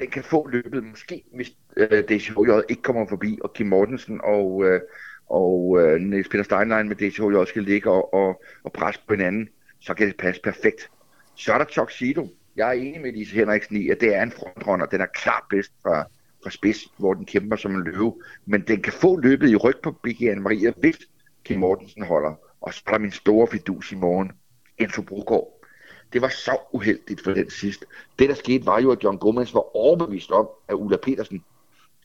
Den 0.00 0.10
kan 0.10 0.24
få 0.24 0.48
løbet, 0.48 0.84
måske 0.84 1.22
hvis 1.34 1.52
øh, 1.76 2.04
DCHJ 2.08 2.50
ikke 2.68 2.82
kommer 2.82 3.06
forbi, 3.08 3.38
og 3.44 3.52
Kim 3.52 3.66
Mortensen 3.66 4.20
og, 4.24 4.64
øh, 4.64 4.80
og 5.26 5.78
øh, 5.80 6.00
Niels 6.00 6.28
Peter 6.28 6.44
Steinlein 6.44 6.88
med 6.88 6.96
DCHJ 6.96 7.50
skal 7.50 7.62
ligge 7.62 7.90
og, 7.90 8.14
og, 8.14 8.42
og 8.64 8.72
presse 8.72 9.00
på 9.08 9.14
hinanden, 9.14 9.48
så 9.80 9.94
kan 9.94 10.06
det 10.06 10.16
passe 10.16 10.40
perfekt. 10.42 10.90
Så 11.34 11.52
er 11.52 11.58
der 11.58 11.64
Tuxedo. 11.64 12.28
Jeg 12.56 12.68
er 12.68 12.72
enig 12.72 13.00
med 13.00 13.12
Lise 13.12 13.34
Henriksen 13.34 13.76
i, 13.76 13.88
at 13.88 14.00
det 14.00 14.14
er 14.14 14.22
en 14.22 14.32
frontrunner. 14.32 14.86
Den 14.86 15.00
er 15.00 15.06
klart 15.06 15.42
bedst 15.50 15.72
fra, 15.82 16.04
fra 16.42 16.50
spids, 16.50 16.78
hvor 16.98 17.14
den 17.14 17.26
kæmper 17.26 17.56
som 17.56 17.74
en 17.74 17.84
løve. 17.84 18.22
Men 18.46 18.60
den 18.60 18.82
kan 18.82 18.92
få 18.92 19.16
løbet 19.16 19.50
i 19.50 19.56
ryg 19.56 19.74
på 19.82 19.92
Biggie 19.92 20.30
Anne 20.30 20.42
Maria, 20.42 20.72
hvis 20.76 20.98
Kim 21.44 21.60
Mortensen 21.60 22.04
holder. 22.04 22.34
Og 22.60 22.74
så 22.74 22.82
er 22.86 22.90
der 22.90 22.98
min 22.98 23.10
store 23.10 23.46
fidus 23.46 23.92
i 23.92 23.94
morgen. 23.94 24.32
Enzo 24.78 25.02
Brogaard. 25.02 25.60
Det 26.12 26.22
var 26.22 26.28
så 26.28 26.58
uheldigt 26.72 27.20
for 27.20 27.30
den 27.30 27.50
sidst. 27.50 27.84
Det, 28.18 28.28
der 28.28 28.34
skete, 28.34 28.66
var 28.66 28.80
jo, 28.80 28.90
at 28.90 29.04
John 29.04 29.18
Gomez 29.18 29.54
var 29.54 29.76
overbevist 29.76 30.30
om, 30.30 30.48
at 30.68 30.74
Ulla 30.74 30.96
Petersen, 30.96 31.44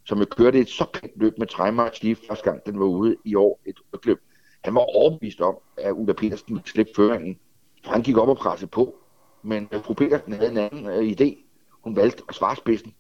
som 0.04 0.20
jo 0.20 0.26
kørte 0.26 0.60
et 0.60 0.70
så 0.70 0.86
pænt 0.94 1.12
løb 1.16 1.38
med 1.38 1.48
Treimer 1.48 1.84
og 1.84 1.96
Steve 1.96 2.16
første 2.28 2.44
gang, 2.44 2.66
den 2.66 2.80
var 2.80 2.86
ude 2.86 3.16
i 3.26 3.36
år, 3.36 3.60
et 3.66 3.80
løb. 4.04 4.20
Han 4.64 4.76
var 4.76 4.82
overbevist 4.82 5.42
om, 5.42 5.58
at 5.78 5.92
Ulla 5.92 6.14
Petersen 6.14 6.56
ville 6.56 6.68
slippe 6.68 6.92
føringen. 6.96 7.40
Så 7.84 7.90
han 7.90 8.02
gik 8.02 8.18
op 8.18 8.30
og 8.30 8.38
pressede 8.38 8.70
på. 8.70 8.96
Men 9.44 9.70
øh, 9.72 9.84
fru 9.84 9.94
Petersen 9.94 10.34
havde 10.34 10.52
en 10.52 10.58
anden 10.58 10.86
øh, 10.86 11.12
idé. 11.12 11.38
Hun 11.84 11.96
valgte 11.96 12.24
at 12.30 12.36
svare 12.36 12.56
spidsen. 12.56 12.94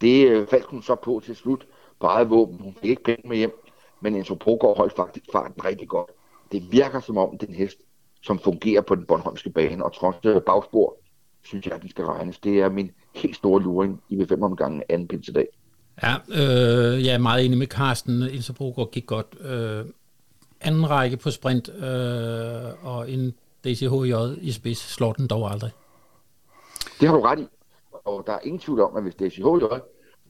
Det 0.00 0.28
øh, 0.28 0.46
faldt 0.46 0.66
hun 0.66 0.82
så 0.82 0.94
på 0.94 1.22
til 1.24 1.36
slut 1.36 1.66
på 2.00 2.06
eget 2.06 2.30
våben. 2.30 2.58
Hun 2.60 2.74
fik 2.74 2.90
ikke 2.90 3.02
penge 3.02 3.28
med 3.28 3.36
hjem. 3.36 3.60
Men 4.00 4.14
Enzo 4.14 4.34
Brogaard 4.34 4.76
holdt 4.76 4.96
faktisk 4.96 5.24
farten 5.32 5.64
rigtig 5.64 5.88
godt. 5.88 6.10
Det 6.52 6.72
virker 6.72 7.00
som 7.00 7.18
om 7.18 7.38
den 7.38 7.54
hest 7.54 7.78
som 8.24 8.38
fungerer 8.38 8.80
på 8.80 8.94
den 8.94 9.04
Bornholmske 9.06 9.50
bane, 9.50 9.84
og 9.84 9.94
trods 9.94 10.16
bagspor, 10.46 10.96
synes 11.42 11.66
jeg, 11.66 11.74
at 11.74 11.82
den 11.82 11.90
skal 11.90 12.04
regnes. 12.04 12.38
Det 12.38 12.60
er 12.60 12.68
min 12.68 12.90
helt 13.14 13.36
store 13.36 13.62
luring 13.62 14.02
i 14.08 14.16
V5-omgangen 14.16 14.82
anden 14.88 15.08
pinsedag. 15.08 15.46
Ja, 16.02 16.14
øh, 16.28 17.06
jeg 17.06 17.14
er 17.14 17.18
meget 17.18 17.44
enig 17.44 17.58
med 17.58 17.66
Carsten. 17.66 18.22
Ilse 18.22 18.52
Brogaard 18.52 18.90
gik 18.90 19.06
godt. 19.06 19.36
Øh, 19.40 19.84
anden 20.60 20.90
række 20.90 21.16
på 21.16 21.30
sprint, 21.30 21.68
øh, 21.68 22.86
og 22.86 23.10
en 23.10 23.34
DCHJ 23.64 24.14
i 24.40 24.52
spids 24.52 24.78
slår 24.78 25.12
den 25.12 25.26
dog 25.26 25.50
aldrig. 25.50 25.70
Det 27.00 27.08
har 27.08 27.14
du 27.16 27.20
ret 27.20 27.38
i. 27.38 27.46
Og 28.04 28.24
der 28.26 28.32
er 28.32 28.38
ingen 28.42 28.60
tvivl 28.60 28.80
om, 28.80 28.96
at 28.96 29.02
hvis 29.02 29.14
DCHJ 29.14 29.64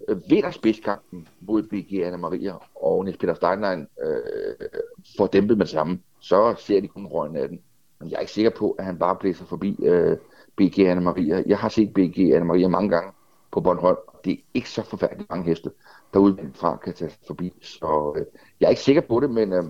øh, 0.09 0.17
vinder 0.29 0.51
spidskampen 0.51 1.29
mod 1.41 1.63
BG 1.63 2.03
Anna 2.05 2.17
Maria 2.17 2.55
og 2.75 3.05
Niels 3.05 3.19
Peter 3.19 3.35
Steinlein 3.35 3.81
øh, 3.81 4.69
får 5.17 5.27
dæmpet 5.27 5.59
med 5.59 5.67
sammen, 5.67 6.03
så 6.21 6.55
ser 6.59 6.81
de 6.81 6.89
kun 6.89 7.07
røgen 7.07 7.37
af 7.37 7.49
den. 7.49 7.61
Men 8.01 8.11
jeg 8.11 8.17
er 8.17 8.21
ikke 8.21 8.33
sikker 8.33 8.51
på, 8.51 8.71
at 8.71 8.85
han 8.85 8.99
bare 8.99 9.17
blæser 9.17 9.45
forbi 9.45 9.77
øh, 9.85 10.17
BG 10.57 10.79
Anna 10.79 11.01
Maria. 11.01 11.43
Jeg 11.47 11.59
har 11.59 11.69
set 11.69 11.95
BG 11.95 12.19
Anna 12.19 12.45
Maria 12.45 12.69
mange 12.69 12.91
gange 12.91 13.13
på 13.53 13.61
Bornholm. 13.61 13.97
Det 14.25 14.33
er 14.33 14.37
ikke 14.55 14.71
så 14.71 14.83
forfærdeligt 14.83 15.31
mange 15.31 15.45
heste, 15.45 15.71
der 16.15 16.21
udefra 16.21 16.77
kan 16.77 16.95
tage 16.95 17.11
forbi. 17.27 17.53
Så 17.63 18.15
øh, 18.17 18.25
jeg 18.61 18.67
er 18.67 18.71
ikke 18.71 18.83
sikker 18.83 19.03
på 19.03 19.21
det, 19.21 19.31
men 19.31 19.53
øh, 19.53 19.65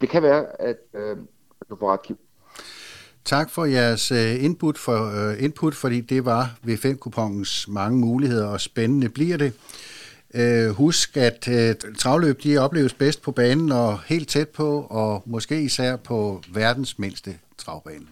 det 0.00 0.08
kan 0.08 0.22
være, 0.22 0.60
at 0.60 0.76
øh, 0.94 1.16
du 1.70 1.76
får 1.76 1.92
ret, 1.92 2.02
Kim. 2.02 2.16
Tak 3.24 3.50
for 3.50 3.64
jeres 3.64 4.12
øh, 4.12 4.44
input, 4.44 4.78
for, 4.78 4.98
uh, 4.98 5.44
input, 5.44 5.74
fordi 5.74 6.00
det 6.00 6.24
var 6.24 6.58
V5-kupongens 6.66 7.68
mange 7.68 7.98
muligheder, 7.98 8.46
og 8.46 8.60
spændende 8.60 9.08
bliver 9.08 9.36
det. 9.36 9.52
Øh, 10.34 10.70
husk, 10.70 11.16
at 11.16 11.48
øh, 11.48 11.74
travløb 11.98 12.42
de 12.42 12.58
opleves 12.58 12.94
bedst 12.94 13.22
på 13.22 13.32
banen 13.32 13.72
og 13.72 14.00
helt 14.06 14.28
tæt 14.28 14.48
på, 14.48 14.86
og 14.90 15.22
måske 15.26 15.62
især 15.62 15.96
på 15.96 16.42
verdens 16.52 16.98
mindste 16.98 17.38
travbane. 17.58 18.06